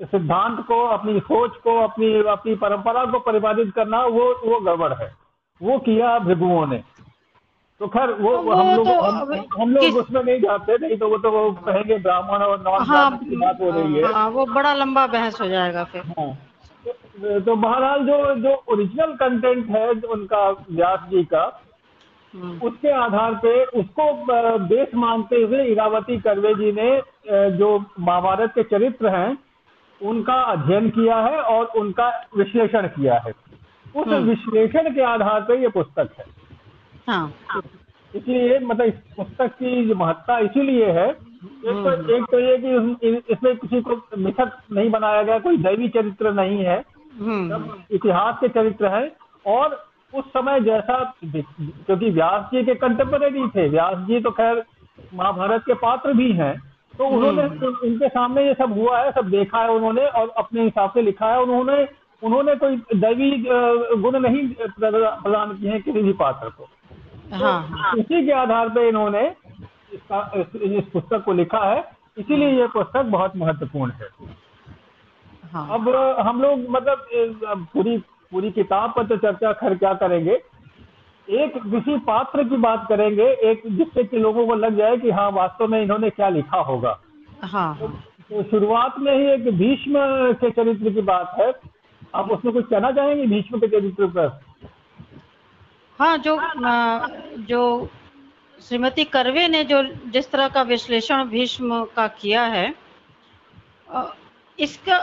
सिद्धांत 0.00 0.66
को 0.66 0.86
अपनी 0.86 1.20
सोच 1.20 1.56
को 1.56 1.80
अपनी 1.80 2.26
अपनी 2.28 2.54
परंपरा 2.54 3.04
को 3.04 3.18
परिपालित 3.18 3.74
करना 3.74 4.02
वो 4.02 4.50
वो 4.50 4.60
गड़बड़ 4.60 4.92
है। 4.92 5.14
वो 5.62 5.78
किया 5.78 6.18
भृगुओं 6.18 6.66
ने। 6.66 6.82
तो 7.80 7.86
खैर 7.88 8.10
वो 8.10 8.36
तो 8.36 8.42
वो 8.42 8.52
हम 8.52 8.76
लोग 8.76 8.86
तो 8.86 9.00
हम, 9.00 9.62
हम 9.62 9.70
लोग 9.70 9.84
किस- 9.84 9.98
उसमें 9.98 10.24
नहीं 10.24 10.40
जाते 10.40 10.78
नहीं 10.78 10.96
तो 10.96 11.08
वो 11.08 11.18
तो 11.18 11.30
वो 11.30 11.52
कहेंगे 11.52 11.98
ब्राह्मण 11.98 12.38
और 12.38 12.62
नॉन 12.62 12.74
हाँ 12.74 12.86
ब्राह्मण 12.86 13.16
की 13.16 13.36
बात 13.36 13.60
हो 13.60 13.70
रही 13.70 13.94
है। 13.94 14.12
हाँ 14.12 14.30
वो 14.30 14.46
बड़ा 14.46 14.74
लंबा 14.74 15.06
बहस 15.06 15.40
हो 15.40 15.46
जाएगा 15.46 15.84
फिर। 15.84 16.02
हाँ। 16.02 16.38
तो, 16.86 17.56
बहरहाल 17.56 18.06
जो 18.06 18.34
जो 18.34 18.64
ओरिजिनल 18.68 19.12
कंटेंट 19.12 19.66
है 19.66 19.90
उनका 19.90 20.50
व्यास 20.50 21.00
जी 21.10 21.24
का 21.24 21.60
हम्म, 22.34 22.66
उसके 22.66 22.90
आधार 22.90 23.34
पे 23.34 23.64
उसको 23.64 24.12
बेस 24.58 24.94
मानते 24.94 25.36
हुए 25.36 25.64
इरावती 25.64 26.16
कर्वे 26.20 26.54
जी 26.54 26.72
ने 26.72 27.02
जो 27.56 27.84
महाभारत 28.00 28.50
के 28.54 28.62
चरित्र 28.62 29.08
हैं 29.08 29.38
उनका 30.02 30.34
अध्ययन 30.34 30.90
किया 30.90 31.16
है 31.16 31.38
और 31.40 31.66
उनका 31.66 32.26
विश्लेषण 32.36 32.86
किया 32.86 33.14
है। 33.14 33.32
उस 33.96 34.06
हम्म। 34.06 34.24
विश्लेषण 34.24 34.94
के 34.94 35.02
आधार 35.02 35.40
पे 35.40 35.62
ये 35.62 35.68
पुस्तक 35.68 36.08
है। 36.18 36.24
हाँ। 37.08 37.34
इसलिए 38.14 38.58
मतलब 38.58 38.86
इस 38.86 38.94
पुस्तक 39.16 39.46
की 39.46 39.94
महत्ता 39.94 40.38
इसीलिए 40.38 40.90
है 40.90 41.33
एक 41.44 41.84
तो 41.84 42.16
एक 42.16 42.24
तो 42.30 42.38
ये 42.40 42.56
कि 42.58 43.08
इसमें 43.32 43.56
किसी 43.56 43.80
को 43.80 43.96
मिथक 44.18 44.52
नहीं 44.72 44.90
बनाया 44.90 45.22
गया 45.22 45.38
कोई 45.38 45.56
दैवी 45.58 45.88
चरित्र 45.88 46.32
नहीं 46.32 46.58
है। 46.64 46.82
हम्म। 47.20 47.64
इतिहास 47.90 48.38
के 48.40 48.48
चरित्र 48.50 48.88
है 48.88 49.10
और 49.46 49.82
उस 50.14 50.24
समय 50.28 50.60
जैसा 50.60 50.98
क्योंकि 51.24 52.10
व्यास 52.10 52.48
जी 52.52 52.62
के 52.64 52.74
कंटेम्पररी 52.76 53.48
थे 53.48 53.68
व्यास 53.68 54.06
जी 54.08 54.20
तो 54.20 54.30
खैर 54.30 54.62
महाभारत 55.14 55.62
के 55.66 55.74
पात्र 55.74 56.12
भी 56.12 56.30
हैं। 56.32 56.54
तो 56.98 57.06
उन्होंने 57.06 57.44
उनके 57.66 58.08
सामने 58.08 58.46
ये 58.46 58.54
सब 58.54 58.72
हुआ 58.72 58.98
है 58.98 59.10
सब 59.12 59.30
देखा 59.30 59.62
है 59.62 59.70
उन्होंने 59.70 60.06
और 60.08 60.28
अपने 60.38 60.62
हिसाब 60.62 60.90
से 60.90 61.02
लिखा 61.02 61.32
है। 61.32 61.40
उन्होंने 61.42 61.86
उन्होंने 62.22 62.54
कोई 62.56 62.76
दैवी 62.96 63.30
गुण 64.02 64.18
नहीं 64.18 64.46
प्रदान 64.70 65.56
किए 65.56 65.70
हैं 65.70 65.82
किसी 65.82 66.02
भी 66.02 66.12
पात्र 66.20 66.48
को। 66.50 66.68
हाँ। 67.32 67.60
हाँ 67.68 67.92
उसी 67.92 68.24
के 68.26 68.32
आधार 68.32 68.68
पे 68.68 68.88
इन्होंने 68.88 69.22
इसका 69.94 70.30
इस, 70.36 70.54
इस 70.56 70.84
पुस्तक 70.92 71.24
को 71.24 71.32
लिखा 71.32 71.64
है 71.64 71.78
इसीलिए 72.18 72.48
ये 72.50 72.66
पुस्तक 72.68 73.02
बहुत 73.10 73.36
महत्वपूर्ण 73.36 73.92
है। 73.92 74.08
हाँ। 75.52 75.68
अब 75.74 75.88
हम 76.26 76.40
लोग 76.42 76.68
मतलब 76.70 77.06
पूरी 77.72 77.96
पूरी 78.32 78.50
किताब 78.50 78.92
पर 78.96 79.06
तो 79.06 79.16
चर्चा 79.16 79.52
खैर 79.52 79.74
क्या 79.74 79.92
करेंगे? 79.94 80.42
एक 81.28 81.52
किसी 81.56 81.96
पात्र 81.98 82.44
की 82.44 82.56
बात 82.56 82.86
करेंगे 82.88 83.26
एक 83.50 83.62
जिससे 83.66 84.04
कि 84.04 84.18
लोगों 84.18 84.46
को 84.46 84.54
लग 84.54 84.76
जाए 84.76 84.96
कि 84.96 85.10
हाँ 85.10 85.30
वास्तव 85.32 85.66
में 85.66 85.80
इन्होंने 85.82 86.10
क्या 86.10 86.28
लिखा 86.28 86.60
होगा। 86.62 86.98
हाँ। 87.42 87.74
हाँ 87.74 87.92
तो 88.30 88.42
शुरुआत 88.42 88.98
में 88.98 89.12
ही 89.12 89.30
एक 89.32 89.48
भीष्म 89.56 90.02
के 90.34 90.50
चरित्र 90.50 90.90
की 90.90 91.02
बात 91.02 91.34
है। 91.40 91.52
आप 92.14 92.30
उसमें 92.30 92.52
कुछ 92.54 92.66
कहना 92.66 92.90
चाहेंगे 92.92 93.26
भीष्म 93.26 93.58
के 93.58 93.68
चरित्र 93.68 94.06
पर? 94.08 94.40
हाँ 95.98 96.16
जो 96.18 96.36
अ, 96.36 97.06
जो 97.48 97.88
श्रीमती 98.64 99.04
करवे 99.06 99.46
ने 99.48 99.62
जो 99.64 99.82
जिस 100.12 100.30
तरह 100.30 100.48
का 100.48 100.62
विश्लेषण 100.64 101.24
भीष्म 101.28 101.84
का 101.96 102.06
किया 102.20 102.42
है 102.46 102.72
इसका 104.58 104.98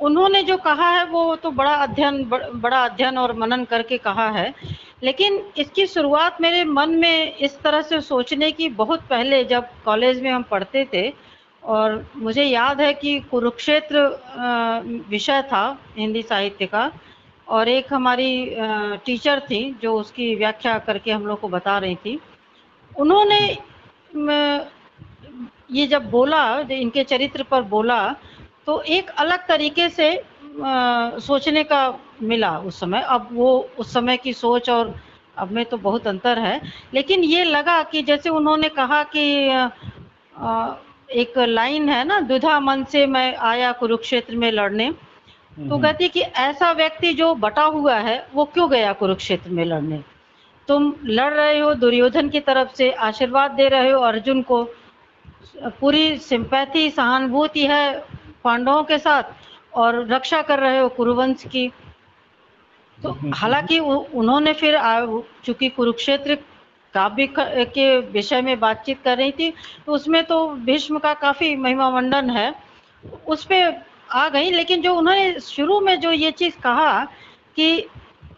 उन्होंने 0.00 0.42
जो 0.42 0.56
कहा 0.58 0.88
है, 0.90 1.04
वो 1.06 1.34
तो 1.36 1.50
बड़ा 1.50 1.74
अध्ययन 1.74 2.24
बड़ा 2.24 2.84
अध्ययन 2.84 3.18
और 3.18 3.32
मनन 3.38 3.64
करके 3.64 3.98
कहा 3.98 4.28
है, 4.30 4.52
लेकिन 5.02 5.40
इसकी 5.58 5.86
शुरुआत 5.86 6.40
मेरे 6.40 6.64
मन 6.64 6.90
में 6.98 7.36
इस 7.38 7.58
तरह 7.60 7.82
से 7.82 8.00
सोचने 8.02 8.50
की 8.52 8.68
बहुत 8.74 9.02
पहले 9.10 9.42
जब 9.44 9.68
कॉलेज 9.84 10.20
में 10.22 10.30
हम 10.30 10.42
पढ़ते 10.50 10.84
थे, 10.94 11.12
और 11.62 12.06
मुझे 12.16 12.44
याद 12.44 12.80
है 12.80 12.92
कि 12.94 13.18
कुरुक्षेत्र 13.30 14.06
विषय 15.10 15.42
था 15.52 15.66
हिंदी 15.96 16.22
साहित्य 16.22 16.66
का, 16.66 16.90
और 17.48 17.68
एक 17.68 17.92
हमारी 17.92 18.30
टीचर 19.06 19.40
थी 19.40 19.62
जो 19.82 19.94
उसकी 19.96 20.34
व्याख्या 20.34 20.78
करके 20.80 21.10
हम 21.10 21.26
लोग 21.26 21.40
को 21.40 21.48
बता 21.48 21.78
रही 21.78 21.94
थी 21.96 22.18
उन्होंने 22.98 23.40
ये 25.72 25.86
जब 25.86 26.10
बोला 26.10 26.42
इनके 26.72 27.04
चरित्र 27.04 27.42
पर 27.42 27.62
बोला 27.62 27.98
तो 28.66 28.80
एक 28.96 29.10
अलग 29.18 29.46
तरीके 29.48 29.88
से 29.88 30.10
अ, 30.14 31.18
सोचने 31.20 31.62
का 31.64 31.80
मिला 32.22 32.58
उस 32.58 32.78
समय। 32.80 33.00
अब 33.00 33.28
वो 33.32 33.48
उस 33.78 33.92
समय 33.92 34.16
की 34.16 34.32
सोच 34.32 34.70
और 34.70 34.94
अब 35.38 35.50
में 35.52 35.64
तो 35.64 35.76
बहुत 35.76 36.06
अंतर 36.06 36.38
है। 36.38 36.60
लेकिन 36.94 37.24
ये 37.24 37.44
लगा 37.44 37.82
कि 37.82 38.02
जैसे 38.02 38.28
उन्होंने 38.30 38.68
कहा 38.68 39.02
कि 39.02 39.24
अ, 39.48 40.76
एक 41.10 41.38
लाइन 41.38 41.88
है 41.88 42.04
ना 42.04 42.20
दुधा 42.20 42.58
मन 42.60 42.84
से 42.84 43.06
मैं 43.06 43.34
आया 43.36 43.72
कुरुक्षेत्र 43.72 44.36
में 44.36 44.50
लड़ने। 44.52 44.90
तो 45.68 45.78
कहती 45.78 46.08
कि 46.08 46.20
ऐसा 46.20 46.70
व्यक्ति 46.72 47.12
जो 47.14 47.34
बटा 47.34 47.64
हुआ 47.64 47.96
है 47.98 48.16
वो 48.34 48.44
क्यों 48.44 48.70
गया 48.70 48.92
कुरुक्षेत्र 48.92 49.50
में 49.50 49.64
लड़ने? 49.64 50.02
तुम 50.68 50.94
लड़ 51.06 51.32
रहे 51.32 51.58
हो 51.58 51.72
दुर्योधन 51.74 52.28
की 52.28 52.40
तरफ़ 52.40 52.74
से 52.74 52.90
आशीर्वाद 53.02 53.50
दे 53.52 53.68
रहे 53.68 53.90
हो 53.90 54.00
अर्जुन 54.02 54.42
को 54.42 54.62
पूरी 55.80 56.18
सिंपैथी 56.18 56.88
सहानुभूति 56.90 57.66
है 57.66 57.84
पांडवों 58.44 58.82
के 58.84 58.98
साथ 58.98 59.76
और 59.76 60.06
रक्षा 60.08 60.40
कर 60.42 60.58
रहे 60.60 60.78
हो 60.78 60.88
कुरुवंश 60.88 61.44
की। 61.46 61.70
तो 62.98 63.10
हालाँकि 63.34 63.78
उन्होंने 63.78 64.52
फिर 64.52 64.78
चूँकि 65.44 65.68
कुरुक्षेत्र 65.68 66.34
काव्य 66.94 67.26
के 67.68 67.86
विषय 68.12 68.40
में 68.42 68.58
बातचीत 68.60 69.02
कर 69.04 69.16
रही 69.18 69.32
थी 69.32 69.50
तो 69.86 69.92
उसमें 69.92 70.22
तो 70.24 70.46
भीष्म 70.66 70.98
का 70.98 71.14
काफ़ी 71.14 71.54
महिमा 71.56 71.90
मंडन 71.90 72.30
है 72.30 72.52
उस 73.26 73.44
पर 73.44 73.82
आ 74.12 74.28
गई 74.28 74.50
लेकिन 74.50 74.82
जो 74.82 74.94
उन्होंने 74.94 75.40
शुरू 75.40 75.80
में 75.80 75.98
जो 76.00 76.12
ये 76.12 76.30
चीज़ 76.32 76.58
कहा 76.58 77.04
कि 77.56 77.86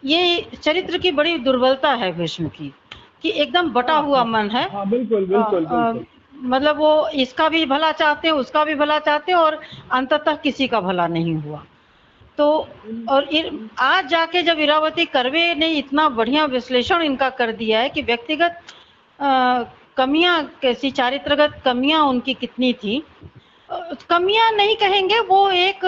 ये 0.04 0.46
चरित्र 0.62 0.98
की 0.98 1.10
बड़ी 1.12 1.36
दुर्बलता 1.38 1.90
है 1.94 2.12
भीष्म 2.12 2.48
की 2.48 2.72
कि 3.22 3.30
एकदम 3.32 3.70
बटा 3.72 3.92
हाँ, 3.92 4.02
हुआ 4.02 4.18
हाँ। 4.18 4.26
मन 4.26 4.50
है 4.50 4.68
हाँ, 4.70 4.88
बिल्कुल 4.88 5.26
बिल्कुल, 5.26 5.66
बिल्कुल। 5.66 6.04
मतलब 6.44 6.76
वो 6.78 7.08
इसका 7.16 7.48
भी 7.48 7.64
भला 7.66 7.90
चाहते 7.92 8.28
हैं 8.28 8.34
उसका 8.34 8.64
भी 8.64 8.74
भला 8.74 8.98
चाहते 8.98 9.32
हैं 9.32 9.38
और 9.38 9.60
अंततः 9.92 10.34
किसी 10.36 10.66
का 10.68 10.80
भला 10.80 11.06
नहीं 11.06 11.34
हुआ 11.36 11.62
तो 12.38 12.46
और 13.10 13.28
आज 13.78 14.06
जाके 14.06 14.42
जब 14.42 14.58
इरावती 14.58 15.04
करवे 15.04 15.54
ने 15.54 15.68
इतना 15.72 16.08
बढ़िया 16.08 16.44
विश्लेषण 16.46 17.02
इनका 17.02 17.28
कर 17.30 17.52
दिया 17.52 17.80
है 17.80 17.88
कि 17.88 18.02
व्यक्तिगत 18.02 18.58
कमियाँ 19.96 20.42
कैसी 20.62 20.90
चारित्रगत 20.90 21.60
कमियाँ 21.64 22.02
उनकी 22.04 22.34
कितनी 22.34 22.72
थी 22.72 23.02
कमियाँ 24.10 24.50
नहीं 24.52 24.76
कहेंगे 24.76 25.20
वो 25.20 25.48
एक 25.50 25.84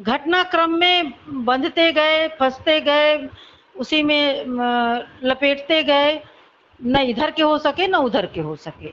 घटनाक्रम 0.00 0.78
में 0.78 1.12
बंधते 1.44 1.90
गए 1.92 2.26
फंसते 2.38 2.80
गए 2.80 3.28
उसी 3.76 4.02
में 4.02 4.44
लपेटते 5.24 5.82
गए 5.82 6.20
न 6.80 7.00
इधर 7.08 7.30
के 7.30 7.42
हो 7.42 7.58
सके 7.58 7.86
न 7.86 7.96
उधर 8.02 8.26
के 8.26 8.40
हो 8.40 8.54
सके 8.56 8.92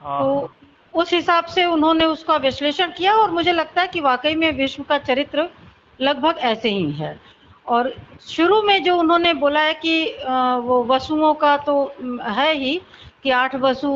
हाँ। 0.00 0.20
तो 0.20 0.50
उस 0.94 1.12
हिसाब 1.12 1.44
से 1.46 1.64
उन्होंने 1.64 2.04
उसका 2.04 2.36
विश्लेषण 2.36 2.92
किया 2.92 3.14
और 3.14 3.30
मुझे 3.30 3.52
लगता 3.52 3.80
है 3.82 3.88
कि 3.88 4.00
वाकई 4.00 4.34
में 4.34 4.50
विश्व 4.52 4.82
का 4.82 4.98
चरित्र 5.00 5.48
लगभग 6.00 6.38
ऐसे 6.44 6.68
ही 6.68 6.90
है 6.92 7.18
और 7.66 7.92
शुरू 8.28 8.62
में 8.62 8.82
जो 8.84 8.96
उन्होंने 8.96 9.32
बोला 9.34 9.60
है 9.60 9.74
कि 9.74 10.04
वो 10.60 10.82
वसुओं 10.84 11.34
का 11.34 11.56
तो 11.58 11.74
है 12.28 12.52
ही 12.54 12.80
कि 13.22 13.30
आठ 13.32 13.54
वसु 13.56 13.90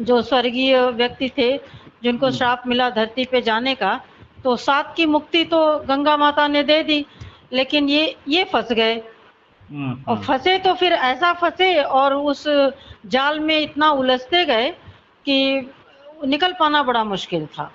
जो 0.00 0.20
स्वर्गीय 0.22 0.80
व्यक्ति 0.90 1.28
थे 1.38 1.56
जिनको 2.02 2.26
हम्म। 2.26 2.36
श्राप 2.36 2.62
मिला 2.66 2.88
धरती 2.90 3.24
पे 3.24 3.40
जाने 3.42 3.74
का 3.74 4.00
तो 4.44 4.56
सात 4.58 4.92
की 4.96 5.06
मुक्ति 5.06 5.44
तो 5.44 5.60
गंगा 5.88 6.16
माता 6.16 6.46
ने 6.48 6.62
दे 6.62 6.82
दी 6.82 7.04
लेकिन 7.52 7.88
ये 7.88 8.14
ये 8.28 8.44
फंस 8.44 8.72
गए 8.72 8.94
हम्म, 8.94 9.90
और 10.08 10.16
हम्म। 10.16 10.24
फंसे 10.24 10.56
तो 10.58 10.74
फिर 10.74 10.92
ऐसा 10.92 11.32
फंसे 11.32 11.82
और 11.82 12.14
उस 12.14 12.44
जाल 13.06 13.40
में 13.40 13.58
इतना 13.58 13.90
उलझते 13.92 14.44
गए 14.44 14.70
कि 15.26 15.70
निकल 16.26 16.52
पाना 16.52 16.82
बड़ा 16.82 17.04
मुश्किल 17.04 17.46
था 17.48 17.70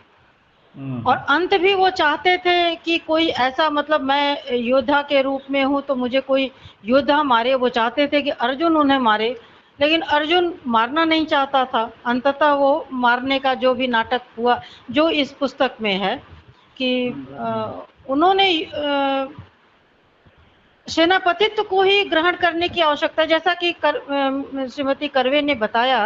हम्म। 0.75 1.01
और 1.03 1.17
अंत 1.29 1.53
भी 1.53 1.73
वो 1.73 1.89
चाहते 1.91 2.37
थे 2.37 2.75
कि 2.75 2.97
कोई 2.97 3.27
ऐसा 3.27 3.69
मतलब 3.69 4.01
मैं 4.01 4.55
योद्धा 4.55 5.01
के 5.01 5.21
रूप 5.21 5.41
में 5.51 5.63
हूँ 5.63 5.81
तो 5.81 5.95
मुझे 5.95 6.19
कोई 6.21 6.51
योद्धा 6.85 7.21
मारे 7.23 7.53
वो 7.55 7.69
चाहते 7.69 8.07
थे 8.07 8.21
कि 8.21 8.29
अर्जुन 8.29 8.77
उन्हें 8.77 8.97
मारे 8.99 9.35
लेकिन 9.79 10.01
अर्जुन 10.09 10.53
मारना 10.67 11.03
नहीं 11.05 11.25
चाहता 11.25 11.63
था 11.65 11.89
अंततः 12.05 12.51
वो 12.53 12.87
मारने 12.93 13.39
का 13.39 13.53
जो 13.53 13.73
भी 13.73 13.87
नाटक 13.87 14.21
हुआ 14.37 14.59
जो 14.91 15.09
इस 15.15 15.31
पुस्तक 15.31 15.77
में 15.81 15.93
है 15.95 16.15
कि 16.77 16.89
उन्होंने 18.09 18.47
सेनापतित्व 20.87 21.63
को 21.63 21.81
ही 21.81 22.03
ग्रहण 22.03 22.35
करने 22.35 22.67
की 22.69 22.81
आवश्यकता 22.81 23.25
जैसा 23.25 23.53
कि 23.53 23.71
कर, 23.85 23.99
श्रीमती 24.67 25.07
करवे 25.07 25.41
ने 25.41 25.55
बताया 25.55 25.99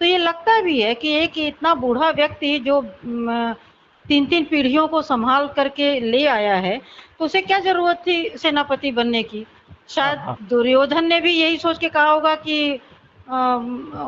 तो 0.00 0.04
ये 0.04 0.18
लगता 0.18 0.60
भी 0.60 0.80
है 0.80 0.94
कि 0.94 1.12
एक 1.14 1.38
इतना 1.38 1.74
बूढ़ा 1.74 2.10
व्यक्ति 2.10 2.58
जो 2.58 2.80
तीन 4.04 4.26
तीन 4.26 4.44
पीढ़ियों 4.44 4.86
को 4.88 5.02
संभाल 5.02 5.48
करके 5.48 5.88
ले 6.00 6.24
आया 6.26 6.54
है 6.56 6.80
तो 7.18 7.24
उसे 7.24 7.40
क्या 7.42 7.58
ज़रूरत 7.58 8.02
थी 8.06 8.38
सेनापति 8.38 8.90
बनने 8.92 9.22
की 9.22 9.44
शायद 9.88 10.18
हाँ, 10.18 10.26
हाँ। 10.26 10.48
दुर्योधन 10.50 11.04
ने 11.04 11.20
भी 11.20 11.32
यही 11.32 11.56
सोच 11.56 11.78
के 11.78 11.88
कहा 11.88 12.10
होगा 12.10 12.34
कि 12.36 12.80
आ, 13.30 13.54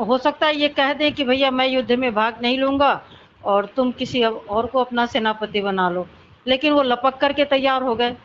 हो 0.06 0.18
सकता 0.18 0.46
है 0.46 0.56
ये 0.56 0.68
कह 0.68 0.92
दे 0.92 1.10
कि 1.10 1.24
भैया 1.24 1.50
मैं 1.50 1.66
युद्ध 1.68 1.92
में 1.92 2.12
भाग 2.14 2.42
नहीं 2.42 2.58
लूँगा 2.58 2.92
और 3.44 3.66
तुम 3.66 3.92
किसी 3.92 4.22
और 4.24 4.66
को 4.66 4.80
अपना 4.80 5.06
सेनापति 5.06 5.60
बना 5.60 5.88
लो। 5.90 6.06
लेकिन 6.46 6.72
वो 6.72 6.82
लपक 6.82 7.16
करके 7.16 7.44
तैयार 7.44 7.82
हो 7.82 7.94
गए। 7.94 8.16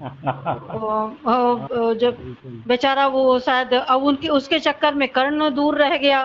जब 2.00 2.36
बेचारा 2.66 3.06
वो 3.06 3.38
शायद 3.38 3.74
अब 3.74 4.02
उनके 4.02 4.28
उसके 4.28 4.58
चक्कर 4.58 4.94
में 4.94 5.08
कर्ण 5.08 5.50
दूर 5.50 5.76
रह 5.78 5.96
गया। 5.96 6.24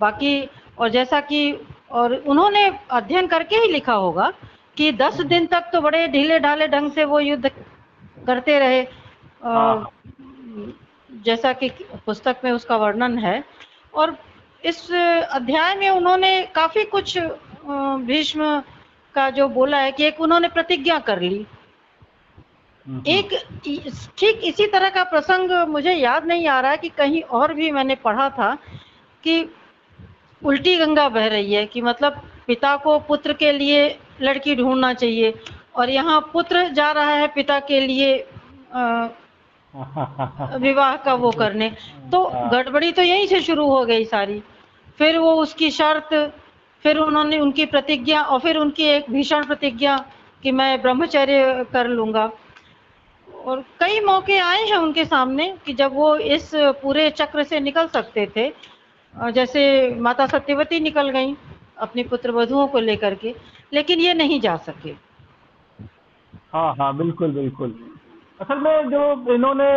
बाकी 0.00 0.48
और 0.78 0.88
जैसा 0.88 1.20
कि 1.20 1.52
और 1.90 2.14
उन्होंने 2.14 2.78
अध्ययन 2.90 3.26
करके 3.26 3.56
ही 3.56 3.68
लिखा 3.72 3.92
होगा 3.92 4.32
कि 4.76 4.92
दस 4.92 5.20
दिन 5.20 5.46
तक 5.46 5.70
तो 5.72 5.80
बड़े 5.80 6.08
ढीले 6.08 6.38
ढाले 6.38 6.68
ढंग 6.68 6.90
से 6.92 7.04
वो 7.04 7.20
युद्ध 7.20 7.50
करते 8.26 8.58
रहे। 8.58 8.80
हाँ। 9.44 9.90
जैसा 11.24 11.52
कि 11.52 11.68
पुस्तक 12.06 12.36
में 12.44 12.52
उसका 12.52 12.76
वर्णन 12.76 13.18
है। 13.18 13.44
और 13.94 14.16
इस 14.64 14.90
अध्याय 14.92 15.74
में 15.74 15.88
उन्होंने 15.90 16.40
काफ़ी 16.54 16.84
कुछ 16.86 17.16
भीष्म 18.06 18.60
का 19.14 19.28
जो 19.30 19.48
बोला 19.48 19.78
है 19.78 19.92
कि 19.92 20.04
एक 20.04 20.20
उन्होंने 20.20 20.48
प्रतिज्ञा 20.48 20.98
कर 21.08 21.20
ली। 21.20 21.46
एक 23.08 23.34
ठीक 24.18 24.40
इसी 24.44 24.66
तरह 24.66 24.88
का 24.90 25.02
प्रसंग 25.04 25.50
मुझे 25.68 25.92
याद 25.94 26.26
नहीं 26.26 26.46
आ 26.48 26.60
रहा 26.60 26.70
है 26.70 26.76
कि 26.76 26.88
कहीं 26.88 27.22
और 27.22 27.54
भी 27.54 27.70
मैंने 27.70 27.94
पढ़ा 28.04 28.28
था 28.30 28.54
कि 29.24 29.42
उल्टी 30.42 30.76
गंगा 30.78 31.08
बह 31.08 31.26
रही 31.26 31.52
है 31.54 31.64
कि 31.66 31.80
मतलब 31.82 32.20
पिता 32.46 32.76
को 32.76 32.98
पुत्र 33.08 33.32
के 33.32 33.52
लिए 33.52 33.88
लड़की 34.22 34.56
ढूंढना 34.56 34.92
चाहिए 34.94 35.34
और 35.76 35.90
यहाँ 35.90 36.20
पुत्र 36.32 36.68
जा 36.74 36.90
रहा 36.92 37.12
है 37.12 37.26
पिता 37.34 37.58
के 37.60 37.80
लिए 37.80 38.16
विवाह 39.74 40.96
का 40.96 41.14
वो 41.14 41.30
करने। 41.30 41.70
तो 42.12 42.24
गड़बड़ी 42.52 42.92
तो 42.92 43.02
यहीं 43.02 43.26
से 43.26 43.40
शुरू 43.40 43.66
हो 43.66 43.84
गई 43.84 44.04
सारी। 44.04 44.42
फिर 44.98 45.18
वो 45.18 45.32
उसकी 45.32 45.70
शर्त, 45.70 46.14
फिर 46.84 46.98
उन्होंने 46.98 47.38
उनकी 47.38 47.66
प्रतिज्ञा 47.66 48.22
और 48.22 48.40
फिर 48.40 48.56
उनकी 48.56 48.84
एक 48.84 49.10
भीषण 49.10 49.46
प्रतिज्ञा 49.46 49.96
कि 50.42 50.50
मैं 50.50 50.80
ब्रह्मचर्य 50.82 51.64
कर 51.72 51.88
लूँगा। 51.88 52.30
और 53.28 53.60
कई 53.80 54.00
मौके 54.00 54.38
आए 54.38 54.64
हैं 54.64 54.76
उनके 54.76 55.04
सामने 55.04 55.54
कि 55.66 55.74
जब 55.74 55.94
वो 55.94 56.16
इस 56.16 56.50
पूरे 56.54 57.10
चक्र 57.10 57.42
से 57.42 57.60
निकल 57.60 57.86
सकते 57.86 58.26
थे। 58.36 58.52
जैसे 59.14 59.62
माता 60.00 60.26
सत्यवती 60.26 60.80
निकल 60.80 61.08
गई 61.10 61.34
अपनी 61.78 62.02
पुत्र 62.02 62.30
वधुओं 62.30 62.66
को 62.66 62.78
लेकर 62.78 63.14
के, 63.14 63.34
लेकिन 63.72 64.00
ये 64.00 64.14
नहीं 64.14 64.40
जा 64.40 64.56
सके। 64.56 64.90
हाँ 66.52 66.74
हाँ 66.74 66.96
बिल्कुल 66.96 67.30
बिल्कुल। 67.30 67.74
असल 68.40 68.58
में 68.58 68.90
जो 68.90 69.34
इन्होंने 69.34 69.68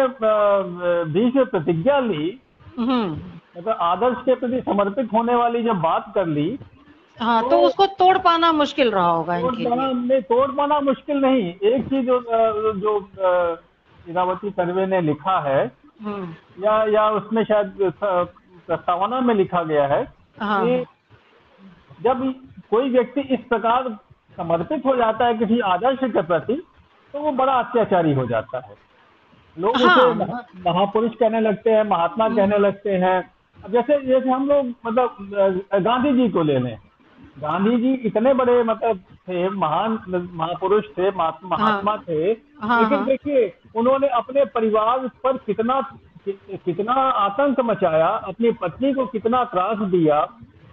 बीच 1.14 1.36
में 1.36 1.46
प्रतिज्ञा 1.46 2.00
ली 2.02 2.40
हम्म। 2.78 3.10
मतलब 3.58 3.78
आदर्श 3.82 4.22
के 4.26 4.36
प्रति 4.36 4.62
समर्पित 4.62 5.10
होने 5.14 5.36
वाली 5.36 5.64
जब 5.64 5.82
बात 5.82 6.12
कर 6.16 6.28
ली 6.28 6.48
हाँ 7.18 7.42
तो, 7.44 7.50
तो 7.50 7.60
उसको 7.60 7.86
तोड़ 7.96 8.18
पाना 8.18 8.52
मुश्किल 8.52 8.92
रहा 8.92 9.10
होगा 9.10 9.40
तोड़ 9.42 9.56
पाना 9.56 9.92
नहीं 9.92 10.22
तोड़ 10.24 10.50
पाना 10.52 10.80
मुश्किल 10.82 11.18
नहीं 11.18 11.44
एक 11.66 11.86
चीज़ 11.90 12.06
जो 12.06 12.20
जो 12.78 12.96
इरावती 14.06 14.50
सर्वे 14.52 14.86
ने 14.86 15.02
लिखा 15.02 15.40
है 15.42 15.62
हम्म। 16.02 16.64
या 16.64 16.84
या 16.90 17.10
उसमें 17.12 17.44
शायद 17.44 17.92
प्रस्तावना 18.02 19.20
में 19.22 19.34
लिखा 19.36 19.64
गया 19.64 19.86
है 19.88 20.04
हाँ। 20.40 20.66
कि 20.66 20.84
जब 22.02 22.24
कोई 22.72 22.90
व्यक्ति 22.90 23.22
इस 23.34 23.40
प्रकार 23.50 23.90
समर्पित 24.38 24.86
हो 24.86 24.96
जाता 24.96 25.26
है 25.26 25.38
किसी 25.38 25.60
आदर्श 25.70 26.00
के 26.12 26.22
प्रति 26.24 26.62
तो 27.14 27.20
वो 27.20 27.32
बड़ा 27.32 27.54
अत्याचारी 27.54 28.14
हो 28.14 28.26
जाता 28.26 28.58
है। 28.58 28.76
लोग 29.58 29.78
हाँ। 29.78 29.98
उसे 29.98 30.24
महापुरुष 30.70 31.12
कहने 31.16 31.40
लगते 31.40 31.70
हैं 31.70 31.84
महात्मा 31.84 32.26
हम्म। 32.26 32.36
कहने 32.36 32.58
लगते 32.58 32.90
हैं। 32.90 33.32
जैसे 33.72 34.02
जैसे 34.06 34.30
हम 34.30 34.48
लोग 34.48 34.74
मतलब 34.86 35.18
गांधी 35.84 36.14
जी 36.14 36.30
को 36.30 36.44
ले 36.44 36.60
लें। 36.60 36.78
गांधी 37.40 37.78
जी 37.78 37.94
इतने 37.94 38.34
बड़े 38.34 38.64
मतलब 38.64 38.98
थे 38.98 39.50
महान 39.50 40.00
महापुरुष 40.34 40.86
थे 40.98 41.12
महात्मा 41.12 41.56
हाँ, 41.56 42.04
थे। 42.10 42.32
हाँ, 42.62 42.82
लेकिन 42.82 42.98
हाँ, 42.98 43.06
देखिए 43.06 43.54
उन्होंने 43.76 44.08
अपने 44.08 44.46
परिवार 44.46 45.08
पर 45.24 45.38
कितना 45.38 45.82
कितना 46.30 46.94
आतंक 46.94 47.60
मचाया 47.60 48.08
अपनी 48.08 48.52
पत्नी 48.52 48.94
को 48.94 49.06
कितना 49.06 49.44
त्रास 49.44 49.78
दिया। 49.78 50.20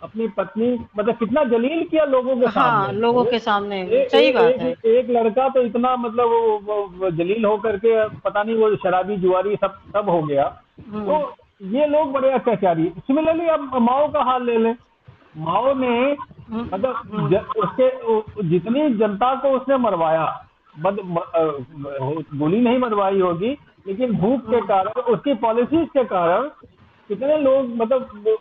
अपनी 0.03 0.27
पत्नी 0.37 0.69
मतलब 0.97 1.17
कितना 1.17 1.43
जलील 1.47 1.83
किया 1.85 2.05
लोगों 2.07 2.37
के 2.37 2.47
हाँ, 2.47 2.53
सामने 2.53 3.01
लोगों 3.01 3.25
के 3.25 3.39
सामने 3.39 3.81
ए, 3.83 4.09
सही 4.13 4.33
बात 4.33 4.45
एक, 4.45 4.61
है 4.61 4.93
एक 4.93 5.11
लड़का 5.11 5.49
तो 5.49 5.63
इतना 5.63 5.95
मतलब 5.97 6.29
वो, 6.29 6.59
वो, 6.59 6.77
वो 6.95 7.11
जलील 7.13 7.45
होकर 7.45 7.77
के 7.77 8.09
पता 8.21 8.43
नहीं 8.43 8.57
वो 8.57 8.75
शराबी 8.77 9.17
जुआरी 9.17 9.57
सब 9.57 9.79
सब 9.97 10.09
हो 10.09 10.23
गया 10.23 10.45
हम्म। 10.87 11.05
तो 11.07 11.37
ये 11.71 11.87
लोग 11.87 12.13
बड़े 12.13 12.31
अत्याचारी 12.33 12.89
सिमिलरली 12.99 13.49
अब 13.49 13.77
माओ 13.83 14.09
का 14.13 14.23
हाल 14.23 14.45
ले 14.47 14.59
लें 14.59 14.75
माओ 15.39 15.75
ने 15.75 15.89
हम्म। 15.89 16.63
मतलब 16.65 17.03
हम्म। 17.13 17.37
उसके 17.63 18.49
जितनी 18.49 18.89
जनता 18.97 19.35
को 19.35 19.49
उसने 19.51 19.77
मरवाया 19.79 20.27
बद 20.77 20.99
गोली 22.35 22.61
नहीं 22.61 22.79
मरवाई 22.79 23.21
होगी 23.21 23.57
लेकिन 23.87 24.13
भूख 24.15 24.51
के 24.51 24.61
कारण 24.67 25.01
उसकी 25.13 25.35
पॉलिसीज़ 25.39 25.89
के 25.89 26.05
कारण 26.07 26.49
कितने 27.11 27.37
लोग 27.39 27.75
मतलब 27.77 28.37